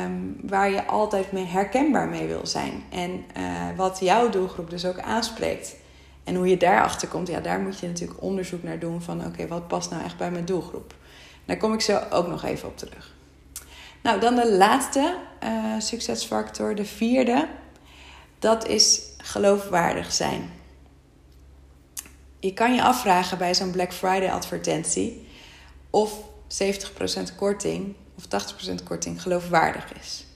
um, 0.04 0.36
waar 0.42 0.70
je 0.70 0.86
altijd 0.86 1.32
mee 1.32 1.44
herkenbaar 1.44 2.08
mee 2.08 2.26
wil 2.26 2.46
zijn. 2.46 2.82
En 2.90 3.10
uh, 3.10 3.76
wat 3.76 3.98
jouw 4.00 4.30
doelgroep 4.30 4.70
dus 4.70 4.84
ook 4.84 4.98
aanspreekt. 4.98 5.76
En 6.24 6.34
hoe 6.34 6.48
je 6.48 6.56
daarachter 6.56 7.08
komt, 7.08 7.28
ja, 7.28 7.40
daar 7.40 7.60
moet 7.60 7.78
je 7.78 7.86
natuurlijk 7.86 8.22
onderzoek 8.22 8.62
naar 8.62 8.78
doen 8.78 9.02
van 9.02 9.26
oké, 9.26 9.46
wat 9.46 9.68
past 9.68 9.90
nou 9.90 10.04
echt 10.04 10.16
bij 10.16 10.30
mijn 10.30 10.44
doelgroep. 10.44 10.94
Daar 11.44 11.56
kom 11.56 11.72
ik 11.72 11.80
zo 11.80 12.00
ook 12.10 12.26
nog 12.26 12.44
even 12.44 12.68
op 12.68 12.76
terug. 12.76 13.14
Nou, 14.02 14.20
dan 14.20 14.34
de 14.34 14.52
laatste 14.52 15.16
uh, 15.44 15.74
succesfactor, 15.78 16.74
de 16.74 16.84
vierde. 16.84 17.48
Dat 18.38 18.66
is 18.66 19.02
geloofwaardig 19.18 20.12
zijn. 20.12 20.50
Je 22.40 22.54
kan 22.54 22.74
je 22.74 22.82
afvragen 22.82 23.38
bij 23.38 23.54
zo'n 23.54 23.70
Black 23.70 23.92
Friday 23.92 24.30
advertentie 24.30 25.26
of 25.90 26.12
70% 26.64 27.36
korting 27.36 27.94
of 28.18 28.52
80% 28.80 28.82
korting 28.84 29.22
geloofwaardig 29.22 29.92
is. 30.00 30.26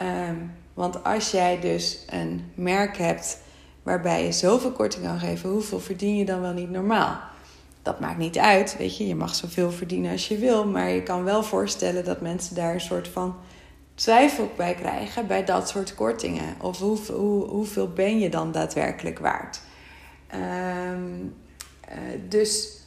Um, 0.00 0.52
want 0.74 1.04
als 1.04 1.30
jij 1.30 1.60
dus 1.60 2.04
een 2.10 2.52
merk 2.54 2.96
hebt 2.96 3.38
waarbij 3.82 4.24
je 4.24 4.32
zoveel 4.32 4.72
korting 4.72 5.04
kan 5.04 5.18
geven, 5.18 5.50
hoeveel 5.50 5.80
verdien 5.80 6.16
je 6.16 6.24
dan 6.24 6.40
wel 6.40 6.52
niet 6.52 6.70
normaal? 6.70 7.20
Dat 7.82 8.00
maakt 8.00 8.18
niet 8.18 8.38
uit, 8.38 8.76
weet 8.78 8.96
je, 8.96 9.06
je 9.06 9.14
mag 9.14 9.34
zoveel 9.34 9.70
verdienen 9.70 10.12
als 10.12 10.28
je 10.28 10.38
wil, 10.38 10.66
maar 10.66 10.88
je 10.88 11.02
kan 11.02 11.24
wel 11.24 11.42
voorstellen 11.42 12.04
dat 12.04 12.20
mensen 12.20 12.54
daar 12.54 12.74
een 12.74 12.80
soort 12.80 13.08
van 13.08 13.36
twijfel 13.94 14.50
bij 14.56 14.74
krijgen 14.74 15.26
bij 15.26 15.44
dat 15.44 15.68
soort 15.68 15.94
kortingen. 15.94 16.54
Of 16.60 16.78
hoe, 16.78 16.98
hoe, 17.12 17.44
hoeveel 17.44 17.92
ben 17.92 18.18
je 18.18 18.28
dan 18.28 18.52
daadwerkelijk 18.52 19.18
waard? 19.18 19.60
Um, 20.34 21.34
uh, 21.88 22.20
dus 22.28 22.80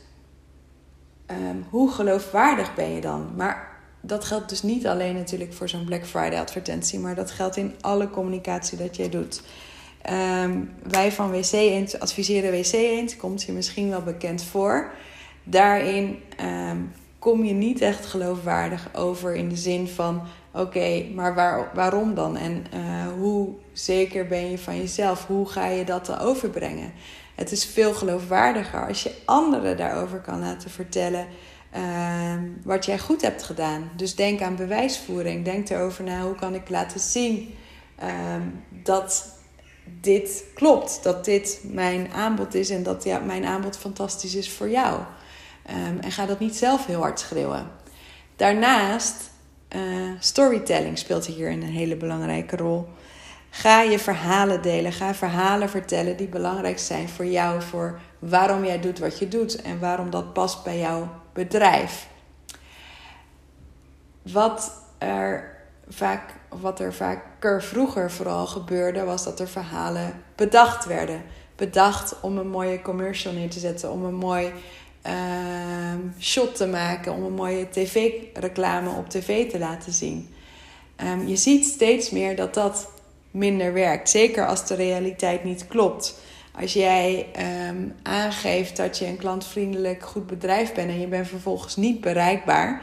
um, 1.31 1.65
hoe 1.69 1.91
geloofwaardig 1.91 2.75
ben 2.75 2.89
je 2.89 3.01
dan? 3.01 3.33
Maar 3.35 3.68
dat 4.01 4.25
geldt 4.25 4.49
dus 4.49 4.61
niet 4.61 4.87
alleen 4.87 5.15
natuurlijk 5.15 5.53
voor 5.53 5.69
zo'n 5.69 5.85
Black 5.85 6.05
Friday 6.05 6.39
advertentie, 6.39 6.99
maar 6.99 7.15
dat 7.15 7.31
geldt 7.31 7.57
in 7.57 7.75
alle 7.81 8.09
communicatie 8.09 8.77
dat 8.77 8.95
jij 8.95 9.09
doet. 9.09 9.41
Um, 10.43 10.71
wij 10.83 11.11
van 11.11 11.31
WC 11.31 11.51
Eend 11.51 11.99
adviseren 11.99 12.51
WC 12.51 12.71
Eend, 12.71 13.17
komt 13.17 13.43
je 13.43 13.51
misschien 13.51 13.89
wel 13.89 14.01
bekend 14.01 14.43
voor. 14.43 14.91
Daarin 15.43 16.19
um, 16.41 16.91
kom 17.19 17.43
je 17.43 17.53
niet 17.53 17.81
echt 17.81 18.05
geloofwaardig 18.05 18.89
over 18.95 19.35
in 19.35 19.49
de 19.49 19.55
zin 19.55 19.87
van: 19.87 20.21
oké, 20.51 21.05
maar 21.15 21.35
waar, 21.35 21.71
waarom 21.73 22.13
dan? 22.13 22.37
En 22.37 22.65
uh, 22.73 23.07
hoe 23.19 23.49
zeker 23.73 24.27
ben 24.27 24.51
je 24.51 24.57
van 24.57 24.77
jezelf? 24.77 25.25
Hoe 25.25 25.49
ga 25.49 25.65
je 25.65 25.83
dat 25.83 26.05
dan 26.05 26.19
overbrengen? 26.19 26.91
Het 27.35 27.51
is 27.51 27.65
veel 27.65 27.93
geloofwaardiger 27.93 28.87
als 28.87 29.03
je 29.03 29.15
anderen 29.25 29.77
daarover 29.77 30.19
kan 30.19 30.39
laten 30.39 30.69
vertellen. 30.69 31.27
Uh, 31.75 32.33
wat 32.63 32.85
jij 32.85 32.99
goed 32.99 33.21
hebt 33.21 33.43
gedaan. 33.43 33.91
Dus 33.95 34.15
denk 34.15 34.41
aan 34.41 34.55
bewijsvoering. 34.55 35.45
Denk 35.45 35.69
erover 35.69 36.03
na 36.03 36.21
hoe 36.21 36.35
kan 36.35 36.53
ik 36.53 36.69
laten 36.69 36.99
zien 36.99 37.55
uh, 38.03 38.09
dat 38.83 39.37
dit 40.01 40.43
klopt. 40.53 40.99
Dat 41.03 41.25
dit 41.25 41.59
mijn 41.63 42.11
aanbod 42.11 42.53
is 42.53 42.69
en 42.69 42.83
dat 42.83 43.03
ja, 43.03 43.19
mijn 43.19 43.45
aanbod 43.45 43.77
fantastisch 43.77 44.35
is 44.35 44.51
voor 44.51 44.69
jou. 44.69 44.99
Um, 45.69 45.99
en 45.99 46.11
ga 46.11 46.25
dat 46.25 46.39
niet 46.39 46.55
zelf 46.55 46.85
heel 46.85 47.01
hard 47.01 47.19
schreeuwen. 47.19 47.71
Daarnaast, 48.35 49.29
uh, 49.75 50.11
storytelling 50.19 50.97
speelt 50.97 51.25
hier 51.25 51.51
een 51.51 51.63
hele 51.63 51.95
belangrijke 51.95 52.55
rol. 52.55 52.87
Ga 53.49 53.81
je 53.81 53.99
verhalen 53.99 54.61
delen. 54.61 54.93
Ga 54.93 55.13
verhalen 55.13 55.69
vertellen 55.69 56.17
die 56.17 56.27
belangrijk 56.27 56.79
zijn 56.79 57.09
voor 57.09 57.25
jou. 57.25 57.61
Voor 57.61 57.99
waarom 58.19 58.65
jij 58.65 58.79
doet 58.79 58.99
wat 58.99 59.19
je 59.19 59.27
doet 59.27 59.61
en 59.61 59.79
waarom 59.79 60.09
dat 60.09 60.33
past 60.33 60.63
bij 60.63 60.79
jouw 60.79 61.09
bedrijf. 61.33 62.07
Wat 64.21 64.71
er 64.97 65.57
vaak 65.89 66.33
wat 66.49 66.79
er 66.79 66.93
vaker 66.93 67.63
vroeger 67.63 68.11
vooral 68.11 68.47
gebeurde, 68.47 69.03
was 69.03 69.23
dat 69.23 69.39
er 69.39 69.47
verhalen 69.47 70.23
bedacht 70.35 70.85
werden. 70.85 71.21
Bedacht 71.55 72.15
om 72.21 72.37
een 72.37 72.47
mooie 72.47 72.81
commercial 72.81 73.33
neer 73.33 73.49
te 73.49 73.59
zetten, 73.59 73.91
om 73.91 74.03
een 74.03 74.15
mooi 74.15 74.51
uh, 75.05 75.13
shot 76.19 76.55
te 76.55 76.67
maken, 76.67 77.13
om 77.13 77.23
een 77.23 77.33
mooie 77.33 77.69
tv-reclame 77.69 78.89
op 78.89 79.09
tv 79.09 79.49
te 79.51 79.59
laten 79.59 79.93
zien. 79.93 80.33
Um, 81.03 81.27
je 81.27 81.35
ziet 81.35 81.65
steeds 81.65 82.09
meer 82.09 82.35
dat 82.35 82.53
dat 82.53 82.89
minder 83.31 83.73
werkt, 83.73 84.09
zeker 84.09 84.47
als 84.47 84.67
de 84.67 84.75
realiteit 84.75 85.43
niet 85.43 85.67
klopt. 85.67 86.19
Als 86.59 86.73
jij 86.73 87.27
um, 87.69 87.95
aangeeft 88.03 88.77
dat 88.77 88.97
je 88.97 89.05
een 89.05 89.17
klantvriendelijk 89.17 90.03
goed 90.03 90.27
bedrijf 90.27 90.73
bent 90.73 90.89
en 90.89 90.99
je 90.99 91.07
bent 91.07 91.27
vervolgens 91.27 91.75
niet 91.75 92.01
bereikbaar, 92.01 92.81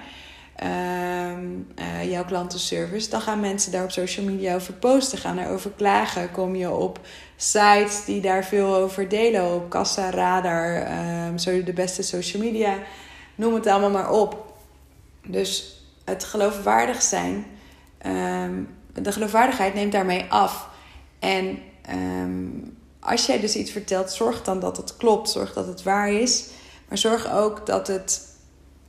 um, 0.62 1.66
uh, 1.78 2.10
jouw 2.10 2.24
klantenservice, 2.24 3.10
dan 3.10 3.20
gaan 3.20 3.40
mensen 3.40 3.72
daar 3.72 3.84
op 3.84 3.90
social 3.90 4.26
media 4.26 4.54
over 4.54 4.74
posten, 4.74 5.18
gaan 5.18 5.38
erover 5.38 5.70
klagen. 5.70 6.30
Kom 6.30 6.54
je 6.54 6.70
op 6.70 7.00
sites 7.36 8.04
die 8.04 8.20
daar 8.20 8.44
veel 8.44 8.74
over 8.74 9.08
delen, 9.08 9.54
op 9.54 9.70
Kassa, 9.70 10.10
Radar, 10.10 10.86
um, 11.26 11.38
zo 11.38 11.62
de 11.62 11.72
beste 11.72 12.02
social 12.02 12.42
media, 12.42 12.78
noem 13.34 13.54
het 13.54 13.66
allemaal 13.66 13.90
maar 13.90 14.10
op. 14.10 14.54
Dus 15.26 15.82
het 16.04 16.24
geloofwaardig 16.24 17.02
zijn, 17.02 17.46
um, 18.06 18.68
de 18.92 19.12
geloofwaardigheid 19.12 19.74
neemt 19.74 19.92
daarmee 19.92 20.24
af. 20.28 20.68
En 21.18 21.58
als 23.06 23.26
jij 23.26 23.40
dus 23.40 23.56
iets 23.56 23.70
vertelt, 23.70 24.12
zorg 24.12 24.42
dan 24.42 24.60
dat 24.60 24.76
het 24.76 24.96
klopt, 24.96 25.30
zorg 25.30 25.52
dat 25.52 25.66
het 25.66 25.82
waar 25.82 26.12
is, 26.12 26.44
maar 26.88 26.98
zorg 26.98 27.32
ook 27.32 27.66
dat 27.66 27.86
het 27.86 28.20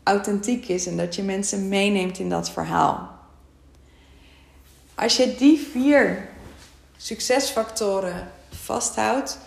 authentiek 0.03 0.67
is 0.67 0.87
en 0.87 0.97
dat 0.97 1.15
je 1.15 1.23
mensen 1.23 1.67
meeneemt 1.67 2.19
in 2.19 2.29
dat 2.29 2.49
verhaal. 2.49 3.09
Als 4.95 5.17
je 5.17 5.35
die 5.35 5.67
vier 5.71 6.29
succesfactoren 6.97 8.31
vasthoudt, 8.49 9.37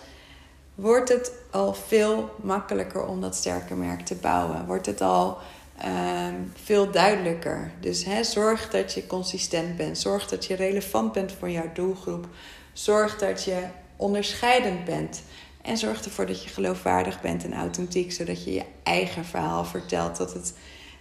wordt 0.75 1.09
het 1.09 1.31
al 1.51 1.73
veel 1.73 2.29
makkelijker 2.41 3.05
om 3.05 3.21
dat 3.21 3.35
sterke 3.35 3.75
merk 3.75 4.05
te 4.05 4.15
bouwen. 4.15 4.65
Wordt 4.65 4.85
het 4.85 5.01
al 5.01 5.37
ehm, 5.77 6.35
veel 6.63 6.91
duidelijker. 6.91 7.71
Dus 7.79 8.05
zorg 8.21 8.69
dat 8.69 8.93
je 8.93 9.07
consistent 9.07 9.77
bent. 9.77 9.97
Zorg 9.97 10.27
dat 10.27 10.45
je 10.45 10.55
relevant 10.55 11.11
bent 11.11 11.31
voor 11.31 11.49
jouw 11.49 11.69
doelgroep. 11.73 12.27
Zorg 12.73 13.17
dat 13.17 13.43
je 13.43 13.63
onderscheidend 14.01 14.85
bent. 14.85 15.23
En 15.61 15.77
zorg 15.77 16.05
ervoor 16.05 16.25
dat 16.25 16.43
je 16.43 16.49
geloofwaardig 16.49 17.21
bent 17.21 17.43
en 17.43 17.53
authentiek, 17.53 18.11
zodat 18.11 18.43
je 18.43 18.53
je 18.53 18.63
eigen 18.83 19.25
verhaal 19.25 19.65
vertelt. 19.65 20.17
Dat 20.17 20.33
het 20.33 20.53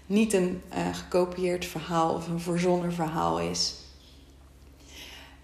niet 0.07 0.33
een 0.33 0.63
uh, 0.75 0.95
gekopieerd 0.95 1.65
verhaal 1.65 2.15
of 2.15 2.29
een 2.29 2.41
verzonnen 2.41 2.93
verhaal 2.93 3.41
is. 3.41 3.75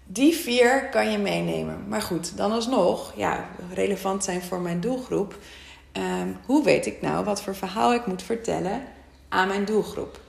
Die 0.05 0.35
vier 0.35 0.89
kan 0.89 1.11
je 1.11 1.17
meenemen. 1.17 1.87
Maar 1.87 2.01
goed, 2.01 2.37
dan 2.37 2.51
alsnog, 2.51 3.13
ja, 3.15 3.49
relevant 3.73 4.23
zijn 4.23 4.41
voor 4.41 4.59
mijn 4.59 4.79
doelgroep. 4.79 5.37
Um, 5.93 6.37
hoe 6.45 6.63
weet 6.63 6.85
ik 6.85 7.01
nou 7.01 7.25
wat 7.25 7.41
voor 7.41 7.55
verhaal 7.55 7.93
ik 7.93 8.05
moet 8.05 8.23
vertellen 8.23 8.81
aan 9.29 9.47
mijn 9.47 9.65
doelgroep? 9.65 10.19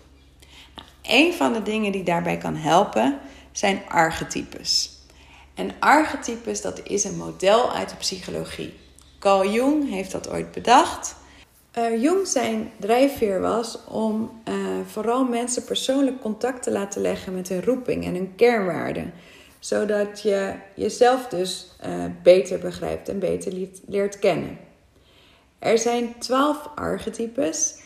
Nou, 0.76 0.88
een 1.02 1.35
van 1.35 1.52
de 1.52 1.62
dingen 1.62 1.92
die 1.92 2.02
daarbij 2.02 2.37
kan 2.37 2.56
helpen 2.56 3.18
zijn 3.52 3.82
archetypes. 3.88 4.98
En 5.59 5.71
archetypes, 5.79 6.61
dat 6.61 6.81
is 6.85 7.05
een 7.05 7.17
model 7.17 7.73
uit 7.73 7.88
de 7.88 7.97
psychologie. 7.97 8.75
Carl 9.19 9.50
Jung 9.50 9.91
heeft 9.91 10.12
dat 10.12 10.31
ooit 10.31 10.53
bedacht. 10.53 11.17
Uh, 11.79 12.03
Jung 12.03 12.27
zijn 12.27 12.73
drijfveer 12.77 13.41
was 13.41 13.85
om 13.85 14.41
uh, 14.49 14.55
vooral 14.87 15.25
mensen 15.25 15.65
persoonlijk 15.65 16.21
contact 16.21 16.62
te 16.62 16.71
laten 16.71 17.00
leggen 17.00 17.35
met 17.35 17.49
hun 17.49 17.65
roeping 17.65 18.05
en 18.05 18.15
hun 18.15 18.35
kernwaarden. 18.37 19.12
Zodat 19.59 20.23
je 20.23 20.55
jezelf 20.75 21.27
dus 21.27 21.77
uh, 21.87 22.05
beter 22.23 22.59
begrijpt 22.59 23.09
en 23.09 23.19
beter 23.19 23.69
leert 23.87 24.19
kennen. 24.19 24.59
Er 25.59 25.79
zijn 25.79 26.19
twaalf 26.19 26.71
archetypes. 26.75 27.77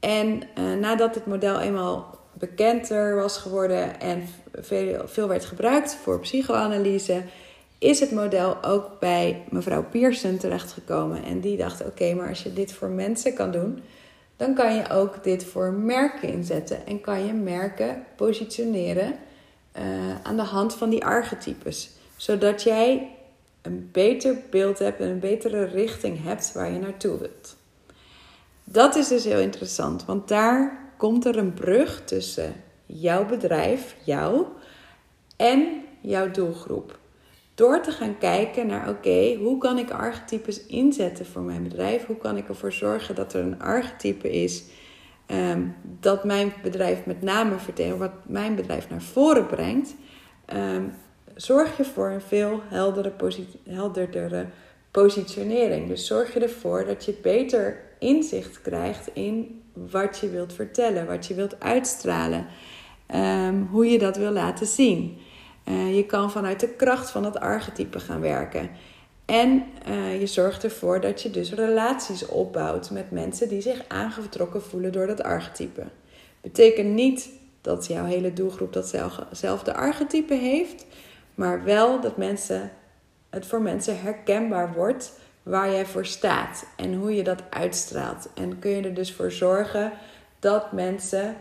En 0.00 0.42
nadat 0.80 1.14
het 1.14 1.26
model 1.26 1.60
eenmaal 1.60 2.18
bekender 2.46 3.14
was 3.14 3.36
geworden 3.36 4.00
en 4.00 4.28
veel, 4.52 5.08
veel 5.08 5.28
werd 5.28 5.44
gebruikt 5.44 5.94
voor 5.94 6.20
psychoanalyse, 6.20 7.22
is 7.78 8.00
het 8.00 8.10
model 8.10 8.64
ook 8.64 9.00
bij 9.00 9.42
mevrouw 9.50 9.84
Pearson 9.84 10.36
terechtgekomen. 10.36 11.24
En 11.24 11.40
die 11.40 11.56
dacht: 11.56 11.84
oké, 11.84 12.14
maar 12.14 12.28
als 12.28 12.42
je 12.42 12.52
dit 12.52 12.72
voor 12.72 12.88
mensen 12.88 13.34
kan 13.34 13.50
doen, 13.50 13.82
dan 14.36 14.54
kan 14.54 14.74
je 14.74 14.90
ook 14.90 15.24
dit 15.24 15.44
voor 15.44 15.72
merken 15.72 16.28
inzetten. 16.28 16.86
En 16.86 17.00
kan 17.00 17.26
je 17.26 17.32
merken 17.32 18.04
positioneren 18.16 19.14
uh, 19.78 19.82
aan 20.22 20.36
de 20.36 20.42
hand 20.42 20.74
van 20.74 20.90
die 20.90 21.04
archetypes. 21.04 21.90
Zodat 22.16 22.62
jij 22.62 23.10
een 23.62 23.88
beter 23.92 24.36
beeld 24.50 24.78
hebt 24.78 25.00
en 25.00 25.08
een 25.08 25.18
betere 25.18 25.64
richting 25.64 26.22
hebt 26.22 26.52
waar 26.52 26.72
je 26.72 26.78
naartoe 26.78 27.18
wilt. 27.18 27.56
Dat 28.64 28.96
is 28.96 29.08
dus 29.08 29.24
heel 29.24 29.40
interessant, 29.40 30.04
want 30.04 30.28
daar 30.28 30.83
komt 30.96 31.24
er 31.24 31.36
een 31.38 31.54
brug 31.54 32.04
tussen 32.04 32.52
jouw 32.86 33.26
bedrijf, 33.26 33.96
jou, 34.04 34.46
en 35.36 35.82
jouw 36.00 36.30
doelgroep. 36.30 36.98
Door 37.54 37.80
te 37.80 37.90
gaan 37.90 38.18
kijken 38.18 38.66
naar, 38.66 38.88
oké, 38.88 39.34
hoe 39.34 39.58
kan 39.58 39.78
ik 39.78 39.90
archetypes 39.90 40.66
inzetten 40.66 41.26
voor 41.26 41.42
mijn 41.42 41.62
bedrijf? 41.62 42.06
Hoe 42.06 42.16
kan 42.16 42.36
ik 42.36 42.48
ervoor 42.48 42.72
zorgen 42.72 43.14
dat 43.14 43.32
er 43.32 43.42
een 43.42 43.60
archetype 43.60 44.32
is 44.32 44.64
ehm, 45.26 45.62
dat 46.00 46.24
mijn 46.24 46.52
bedrijf 46.62 47.06
met 47.06 47.22
name 47.22 47.58
vertegenwoordigt, 47.58 48.18
wat 48.18 48.32
mijn 48.32 48.54
bedrijf 48.54 48.90
naar 48.90 49.02
voren 49.02 49.46
brengt? 49.46 49.94
Ehm, 50.44 50.82
zorg 51.34 51.76
je 51.76 51.84
voor 51.84 52.10
een 52.10 52.20
veel 52.20 52.60
heldere 52.68 53.12
helderdere 53.64 54.46
positionering. 54.90 55.88
Dus 55.88 56.06
zorg 56.06 56.34
je 56.34 56.40
ervoor 56.40 56.84
dat 56.84 57.04
je 57.04 57.18
beter 57.22 57.80
inzicht 57.98 58.62
krijgt 58.62 59.10
in 59.12 59.62
wat 59.74 60.18
je 60.18 60.28
wilt 60.28 60.52
vertellen, 60.52 61.06
wat 61.06 61.26
je 61.26 61.34
wilt 61.34 61.60
uitstralen, 61.60 62.46
ehm, 63.06 63.62
hoe 63.70 63.86
je 63.86 63.98
dat 63.98 64.16
wil 64.16 64.32
laten 64.32 64.66
zien. 64.66 65.18
Uh, 65.68 65.96
je 65.96 66.06
kan 66.06 66.30
vanuit 66.30 66.60
de 66.60 66.68
kracht 66.68 67.10
van 67.10 67.24
het 67.24 67.40
archetype 67.40 68.00
gaan 68.00 68.20
werken. 68.20 68.70
En 69.24 69.64
uh, 69.88 70.20
je 70.20 70.26
zorgt 70.26 70.64
ervoor 70.64 71.00
dat 71.00 71.22
je 71.22 71.30
dus 71.30 71.52
relaties 71.52 72.26
opbouwt 72.26 72.90
met 72.90 73.10
mensen 73.10 73.48
die 73.48 73.60
zich 73.60 73.84
aangetrokken 73.88 74.62
voelen 74.62 74.92
door 74.92 75.06
dat 75.06 75.22
archetype. 75.22 75.82
Betekent 76.40 76.94
niet 76.94 77.28
dat 77.60 77.86
jouw 77.86 78.04
hele 78.04 78.32
doelgroep 78.32 78.72
datzelfde 78.72 79.74
archetype 79.74 80.34
heeft, 80.34 80.86
maar 81.34 81.64
wel 81.64 82.00
dat 82.00 82.16
mensen, 82.16 82.70
het 83.30 83.46
voor 83.46 83.62
mensen 83.62 84.00
herkenbaar 84.00 84.72
wordt 84.72 85.12
waar 85.44 85.70
jij 85.70 85.86
voor 85.86 86.06
staat 86.06 86.66
en 86.76 86.94
hoe 86.94 87.14
je 87.14 87.22
dat 87.22 87.42
uitstraalt. 87.50 88.28
En 88.34 88.58
kun 88.58 88.70
je 88.70 88.82
er 88.82 88.94
dus 88.94 89.12
voor 89.12 89.32
zorgen 89.32 89.92
dat 90.38 90.72
mensen 90.72 91.36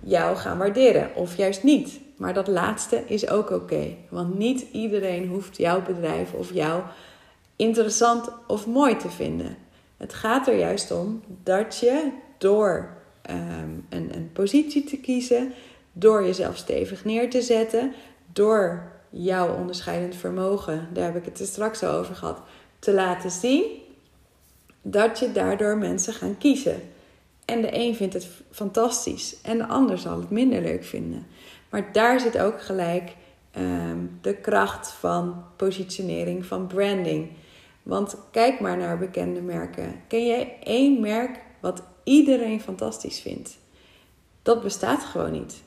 jou 0.00 0.36
gaan 0.36 0.58
waarderen 0.58 1.14
of 1.14 1.36
juist 1.36 1.62
niet. 1.62 2.00
Maar 2.16 2.34
dat 2.34 2.46
laatste 2.46 3.02
is 3.06 3.28
ook 3.28 3.50
oké. 3.50 3.94
want 4.08 4.38
niet 4.38 4.66
iedereen 4.72 5.28
hoeft 5.28 5.56
jouw 5.56 5.82
bedrijf 5.82 6.32
of 6.32 6.52
jou 6.52 6.82
interessant 7.56 8.28
of 8.46 8.66
mooi 8.66 8.96
te 8.96 9.10
vinden. 9.10 9.56
Het 9.96 10.14
gaat 10.14 10.48
er 10.48 10.58
juist 10.58 10.90
om 10.90 11.22
dat 11.42 11.78
je 11.78 12.10
door 12.38 12.88
ehm, 13.22 13.70
een, 13.88 14.14
een 14.14 14.30
positie 14.32 14.84
te 14.84 14.96
kiezen, 14.96 15.52
door 15.92 16.24
jezelf 16.24 16.56
stevig 16.56 17.04
neer 17.04 17.30
te 17.30 17.42
zetten, 17.42 17.92
door 18.32 18.92
jouw 19.10 19.54
onderscheidend 19.54 20.16
vermogen, 20.16 20.88
daar 20.92 21.04
heb 21.04 21.16
ik 21.16 21.24
het 21.24 21.40
er 21.40 21.46
straks 21.46 21.82
al 21.82 21.94
over 21.94 22.14
gehad, 22.14 22.40
te 22.78 22.92
laten 22.92 23.30
zien, 23.30 23.64
dat 24.82 25.18
je 25.18 25.32
daardoor 25.32 25.76
mensen 25.76 26.12
gaan 26.12 26.38
kiezen. 26.38 26.82
En 27.44 27.60
de 27.60 27.68
een 27.72 27.94
vindt 27.94 28.14
het 28.14 28.28
fantastisch 28.50 29.40
en 29.42 29.58
de 29.58 29.66
ander 29.66 29.98
zal 29.98 30.20
het 30.20 30.30
minder 30.30 30.62
leuk 30.62 30.84
vinden. 30.84 31.26
Maar 31.70 31.92
daar 31.92 32.20
zit 32.20 32.38
ook 32.38 32.62
gelijk 32.62 33.12
ehm, 33.50 33.98
de 34.20 34.34
kracht 34.34 34.88
van 34.88 35.44
positionering, 35.56 36.46
van 36.46 36.66
branding. 36.66 37.30
Want 37.82 38.16
kijk 38.30 38.60
maar 38.60 38.76
naar 38.76 38.98
bekende 38.98 39.40
merken. 39.40 40.02
Ken 40.06 40.26
jij 40.26 40.56
één 40.62 41.00
merk 41.00 41.38
wat 41.60 41.82
iedereen 42.04 42.60
fantastisch 42.60 43.20
vindt? 43.20 43.58
Dat 44.42 44.62
bestaat 44.62 45.04
gewoon 45.04 45.32
niet. 45.32 45.62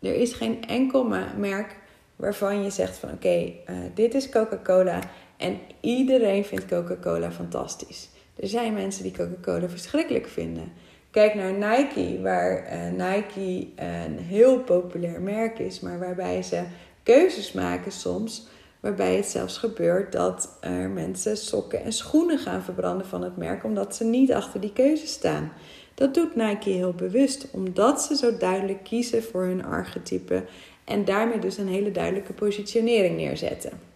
Er 0.00 0.14
is 0.14 0.32
geen 0.32 0.66
enkel 0.66 1.04
merk 1.36 1.76
waarvan 2.16 2.62
je 2.62 2.70
zegt 2.70 2.96
van 2.96 3.10
oké, 3.10 3.28
eh, 3.28 3.76
dit 3.94 4.14
is 4.14 4.28
Coca-Cola 4.28 4.98
en 5.42 5.58
iedereen 5.80 6.44
vindt 6.44 6.66
Coca-Cola 6.66 7.30
fantastisch. 7.30 8.08
Er 8.36 8.48
zijn 8.48 8.74
mensen 8.74 9.02
die 9.02 9.12
Coca-Cola 9.12 9.68
verschrikkelijk 9.68 10.26
vinden. 10.26 10.72
Kijk 11.10 11.34
naar 11.34 11.52
Nike, 11.52 12.22
waar 12.22 12.72
uh, 12.72 12.90
Nike 12.90 13.66
een 13.76 14.18
heel 14.18 14.58
populair 14.58 15.20
merk 15.20 15.58
is, 15.58 15.80
maar 15.80 15.98
waarbij 15.98 16.42
ze 16.42 16.62
keuzes 17.02 17.52
maken 17.52 17.92
soms. 17.92 18.46
Waarbij 18.80 19.16
het 19.16 19.26
zelfs 19.26 19.58
gebeurt 19.58 20.12
dat 20.12 20.56
er 20.60 20.88
mensen 20.88 21.36
sokken 21.36 21.84
en 21.84 21.92
schoenen 21.92 22.38
gaan 22.38 22.62
verbranden 22.62 23.06
van 23.06 23.22
het 23.22 23.36
merk, 23.36 23.64
omdat 23.64 23.96
ze 23.96 24.04
niet 24.04 24.32
achter 24.32 24.60
die 24.60 24.72
keuze 24.72 25.06
staan. 25.06 25.52
Dat 25.94 26.14
doet 26.14 26.36
Nike 26.36 26.70
heel 26.70 26.92
bewust, 26.92 27.48
omdat 27.50 28.02
ze 28.02 28.16
zo 28.16 28.36
duidelijk 28.36 28.84
kiezen 28.84 29.22
voor 29.22 29.42
hun 29.42 29.64
archetype 29.64 30.44
en 30.84 31.04
daarmee 31.04 31.38
dus 31.38 31.58
een 31.58 31.68
hele 31.68 31.90
duidelijke 31.90 32.32
positionering 32.32 33.16
neerzetten. 33.16 33.91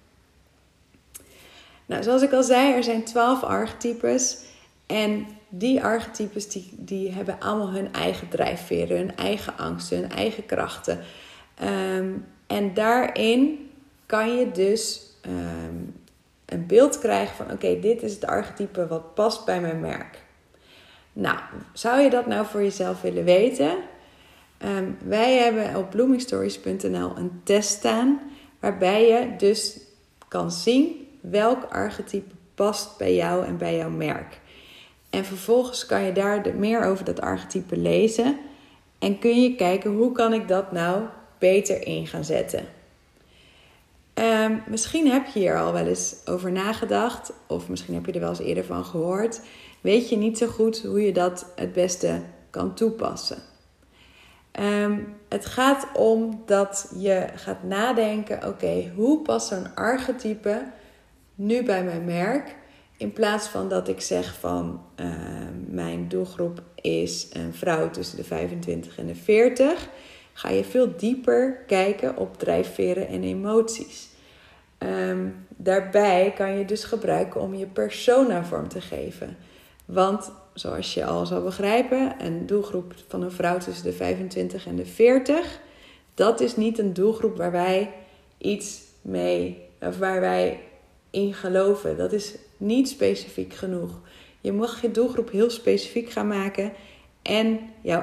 Nou, 1.87 2.03
zoals 2.03 2.23
ik 2.23 2.33
al 2.33 2.43
zei, 2.43 2.73
er 2.73 2.85
zijn 2.85 3.05
twaalf 3.05 3.43
archetypes. 3.43 4.39
En 4.87 5.27
die 5.49 5.83
archetypes 5.83 6.49
die, 6.49 6.73
die 6.77 7.13
hebben 7.13 7.41
allemaal 7.41 7.71
hun 7.71 7.93
eigen 7.93 8.29
drijfveren, 8.29 8.97
hun 8.97 9.17
eigen 9.17 9.59
angsten, 9.59 9.99
hun 9.99 10.11
eigen 10.11 10.47
krachten. 10.47 11.01
Ehm, 11.55 12.11
en 12.47 12.75
daarin 12.75 13.71
kan 14.07 14.37
je 14.37 14.51
dus 14.51 15.01
ehm, 15.21 15.77
een 16.45 16.67
beeld 16.67 16.99
krijgen 16.99 17.37
van: 17.37 17.51
oké, 17.51 17.81
dit 17.81 18.03
is 18.03 18.15
het 18.15 18.27
archetype 18.27 18.87
wat 18.87 19.15
past 19.15 19.45
bij 19.45 19.61
mijn 19.61 19.81
merk. 19.81 20.25
Nou, 21.13 21.39
zou 21.73 22.01
je 22.01 22.11
dat 22.11 22.27
nou 22.27 22.47
voor 22.47 22.63
jezelf 22.63 23.01
willen 23.01 23.25
weten? 23.25 23.77
Ehm, 24.59 24.91
wij 25.05 25.37
hebben 25.37 25.77
op 25.77 25.91
bloomingstories.nl 25.91 27.17
een 27.17 27.41
test 27.45 27.69
staan 27.69 28.21
waarbij 28.61 29.07
je 29.07 29.37
dus 29.37 29.79
kan 30.29 30.51
zien 30.51 31.06
welk 31.31 31.65
archetype 31.65 32.35
past 32.55 32.99
bij 32.99 33.15
jou 33.15 33.47
en 33.47 33.57
bij 33.57 33.77
jouw 33.77 33.91
merk. 33.91 34.41
En 35.11 35.25
vervolgens 35.25 35.87
kan 35.87 36.03
je 36.03 36.13
daar 36.13 36.55
meer 36.57 36.85
over 36.85 37.05
dat 37.05 37.21
archetype 37.21 37.77
lezen. 37.77 38.39
En 38.99 39.19
kun 39.19 39.43
je 39.43 39.55
kijken 39.55 39.91
hoe 39.91 40.13
kan 40.13 40.33
ik 40.33 40.49
dat 40.49 40.73
nou 40.73 41.03
beter 41.39 41.87
in 41.87 42.07
gaan 42.07 42.25
zetten. 42.25 42.65
Um, 44.15 44.63
misschien 44.69 45.11
heb 45.11 45.27
je 45.27 45.39
hier 45.39 45.59
al 45.59 45.73
wel 45.73 45.87
eens 45.87 46.17
over 46.25 46.53
nagedacht. 46.53 47.33
Of 47.47 47.69
misschien 47.69 47.95
heb 47.95 48.07
je 48.07 48.13
er 48.13 48.21
wel 48.21 48.29
eens 48.29 48.39
eerder 48.39 48.65
van 48.65 48.85
gehoord. 48.85 49.41
Weet 49.81 50.09
je 50.09 50.17
niet 50.17 50.39
zo 50.39 50.47
goed 50.47 50.83
hoe 50.83 51.03
je 51.03 51.13
dat 51.13 51.53
het 51.57 51.73
beste 51.73 52.21
kan 52.51 52.75
toepassen. 52.75 53.39
Um, 54.61 55.15
het 55.29 55.47
gaat 55.47 55.89
om 55.93 56.43
dat 56.47 56.93
je 56.99 57.27
gaat 57.35 57.63
nadenken: 57.63 58.49
oké, 58.49 58.93
hoe 58.95 59.23
past 59.23 59.49
zo'n 59.49 59.75
archetype 59.75 60.63
nu 61.37 61.63
bij 61.63 61.85
mijn 61.85 62.05
merk? 62.05 62.55
In 62.97 63.13
plaats 63.13 63.49
van 63.49 63.69
dat 63.69 63.89
ik 63.89 64.01
zeg 64.01 64.35
van 64.39 64.83
uh, 65.01 65.07
mijn 65.69 66.09
doelgroep 66.09 66.63
is 66.75 67.27
een 67.33 67.55
vrouw 67.55 67.91
tussen 67.91 68.17
de 68.17 68.25
25 68.25 68.99
en 68.99 69.07
de 69.07 69.15
40, 69.15 69.89
ga 70.33 70.49
je 70.49 70.65
veel 70.65 70.97
dieper 70.97 71.65
kijken 71.67 72.17
op 72.17 72.39
drijfveren 72.39 73.09
en 73.09 73.23
emoties. 73.23 74.09
Um, 74.79 75.47
daarbij 75.49 76.33
kan 76.37 76.59
je 76.59 76.65
dus 76.65 76.85
gebruiken 76.85 77.41
om 77.41 77.55
je 77.55 77.67
persona 77.67 78.45
vorm 78.45 78.69
te 78.69 78.81
geven. 78.81 79.37
Want 79.85 80.31
zoals 80.55 80.95
je 80.95 81.05
al 81.05 81.27
zal 81.27 81.43
begrijpen, 81.43 82.15
een 82.19 82.47
doelgroep 82.47 82.95
van 83.09 83.23
een 83.23 83.31
vrouw 83.31 83.59
tussen 83.59 83.85
de 83.85 83.93
25 83.93 84.67
en 84.67 84.77
de 84.77 84.87
40, 84.87 85.61
dat 86.15 86.41
is 86.41 86.57
niet 86.57 86.79
een 86.79 86.93
doelgroep 86.93 87.37
waar 87.37 87.53
wij 87.53 87.93
iets 88.39 88.81
mee, 89.03 89.69
of 89.81 89.99
waar 89.99 90.21
wij 90.21 90.61
in 91.17 91.35
geloven. 91.35 91.97
Dat 91.97 92.13
is 92.13 92.35
niet 92.57 92.89
specifiek 92.89 93.55
genoeg. 93.55 94.01
Je 94.41 94.53
mag 94.53 94.83
je 94.83 94.91
doelgroep 94.91 95.31
heel 95.31 95.51
specifiek 95.51 96.11
gaan 96.11 96.27
maken 96.27 96.73
en 97.23 97.61
jouw 97.83 98.01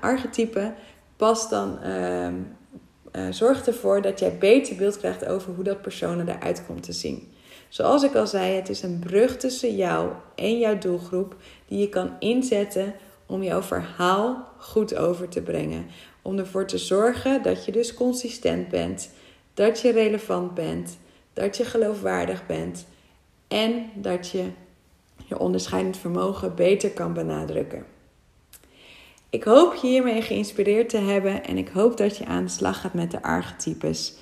archetype, 0.00 0.72
past 1.16 1.50
dan, 1.50 1.78
uh, 1.84 2.26
uh, 2.26 2.32
zorgt 3.30 3.66
ervoor 3.66 4.02
dat 4.02 4.18
jij 4.18 4.38
beter 4.38 4.76
beeld 4.76 4.98
krijgt 4.98 5.26
over 5.26 5.54
hoe 5.54 5.64
dat 5.64 5.82
persoon 5.82 6.28
eruit 6.28 6.66
komt 6.66 6.82
te 6.82 6.92
zien. 6.92 7.32
Zoals 7.68 8.02
ik 8.02 8.14
al 8.14 8.26
zei, 8.26 8.52
het 8.52 8.68
is 8.68 8.82
een 8.82 8.98
brug 8.98 9.36
tussen 9.36 9.76
jou 9.76 10.10
en 10.34 10.58
jouw 10.58 10.78
doelgroep 10.78 11.36
die 11.68 11.78
je 11.78 11.88
kan 11.88 12.16
inzetten 12.18 12.94
om 13.26 13.42
jouw 13.42 13.62
verhaal 13.62 14.48
goed 14.58 14.96
over 14.96 15.28
te 15.28 15.42
brengen. 15.42 15.86
Om 16.22 16.38
ervoor 16.38 16.66
te 16.66 16.78
zorgen 16.78 17.42
dat 17.42 17.64
je 17.64 17.72
dus 17.72 17.94
consistent 17.94 18.68
bent, 18.68 19.10
dat 19.54 19.80
je 19.80 19.92
relevant 19.92 20.54
bent, 20.54 20.98
dat 21.34 21.56
je 21.56 21.64
geloofwaardig 21.64 22.46
bent 22.46 22.86
en 23.48 23.90
dat 23.94 24.30
je 24.30 24.44
je 25.26 25.38
onderscheidend 25.38 25.96
vermogen 25.96 26.54
beter 26.54 26.90
kan 26.90 27.12
benadrukken. 27.12 27.84
Ik 29.30 29.44
hoop 29.44 29.74
je 29.74 29.86
hiermee 29.86 30.22
geïnspireerd 30.22 30.88
te 30.88 30.96
hebben 30.96 31.44
en 31.44 31.56
ik 31.56 31.68
hoop 31.68 31.96
dat 31.96 32.16
je 32.16 32.26
aan 32.26 32.44
de 32.44 32.50
slag 32.50 32.80
gaat 32.80 32.94
met 32.94 33.10
de 33.10 33.22
archetypes. 33.22 34.14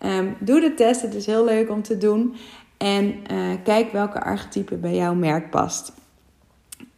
Um, 0.00 0.36
doe 0.40 0.60
de 0.60 0.74
test, 0.74 1.02
het 1.02 1.14
is 1.14 1.26
heel 1.26 1.44
leuk 1.44 1.70
om 1.70 1.82
te 1.82 1.98
doen. 1.98 2.36
En 2.76 3.14
uh, 3.32 3.54
kijk 3.64 3.92
welke 3.92 4.22
archetype 4.22 4.76
bij 4.76 4.94
jouw 4.94 5.14
merk 5.14 5.50
past. 5.50 5.92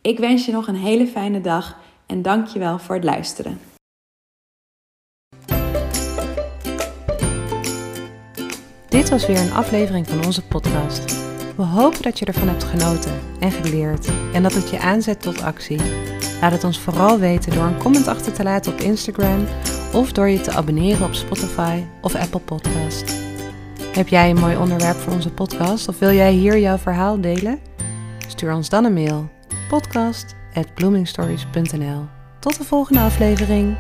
Ik 0.01 0.19
wens 0.19 0.47
je 0.47 0.53
nog 0.53 0.67
een 0.67 0.77
hele 0.77 1.07
fijne 1.07 1.41
dag 1.41 1.77
en 2.07 2.23
dank 2.23 2.47
je 2.47 2.59
wel 2.59 2.79
voor 2.79 2.95
het 2.95 3.05
luisteren. 3.05 3.72
Dit 8.93 9.11
was 9.11 9.27
weer 9.27 9.41
een 9.41 9.53
aflevering 9.53 10.09
van 10.09 10.25
onze 10.25 10.47
podcast. 10.47 11.17
We 11.57 11.63
hopen 11.63 12.03
dat 12.03 12.19
je 12.19 12.25
ervan 12.25 12.49
hebt 12.49 12.65
genoten 12.65 13.21
en 13.41 13.51
geleerd 13.51 14.09
en 14.33 14.43
dat 14.43 14.55
het 14.55 14.71
je 14.71 14.81
aanzet 14.81 15.23
tot 15.23 15.43
actie. 15.43 15.81
Laat 16.41 16.53
het 16.53 16.65
ons 16.65 16.79
vooral 16.79 17.19
weten 17.19 17.53
door 17.53 17.65
een 17.65 17.79
comment 17.79 18.07
achter 18.07 18.33
te 18.33 18.43
laten 18.43 18.73
op 18.73 18.81
Instagram 18.81 19.47
of 19.93 20.13
door 20.13 20.29
je 20.29 20.41
te 20.41 20.53
abonneren 20.53 21.07
op 21.07 21.15
Spotify 21.15 21.83
of 22.01 22.15
Apple 22.15 22.41
Podcast. 22.41 23.15
Heb 23.93 24.09
jij 24.09 24.31
een 24.31 24.41
mooi 24.41 24.57
onderwerp 24.57 24.97
voor 24.97 25.13
onze 25.13 25.31
podcast 25.31 25.89
of 25.89 25.99
wil 25.99 26.13
jij 26.13 26.33
hier 26.33 26.59
jouw 26.59 26.79
verhaal 26.79 27.21
delen? 27.21 27.61
Stuur 28.29 28.55
ons 28.55 28.69
dan 28.69 28.85
een 28.85 28.93
mail 28.93 29.29
podcast@bloomingstories.nl. 29.69 32.05
Tot 32.41 32.57
de 32.57 32.65
volgende 32.65 33.01
aflevering. 33.01 33.77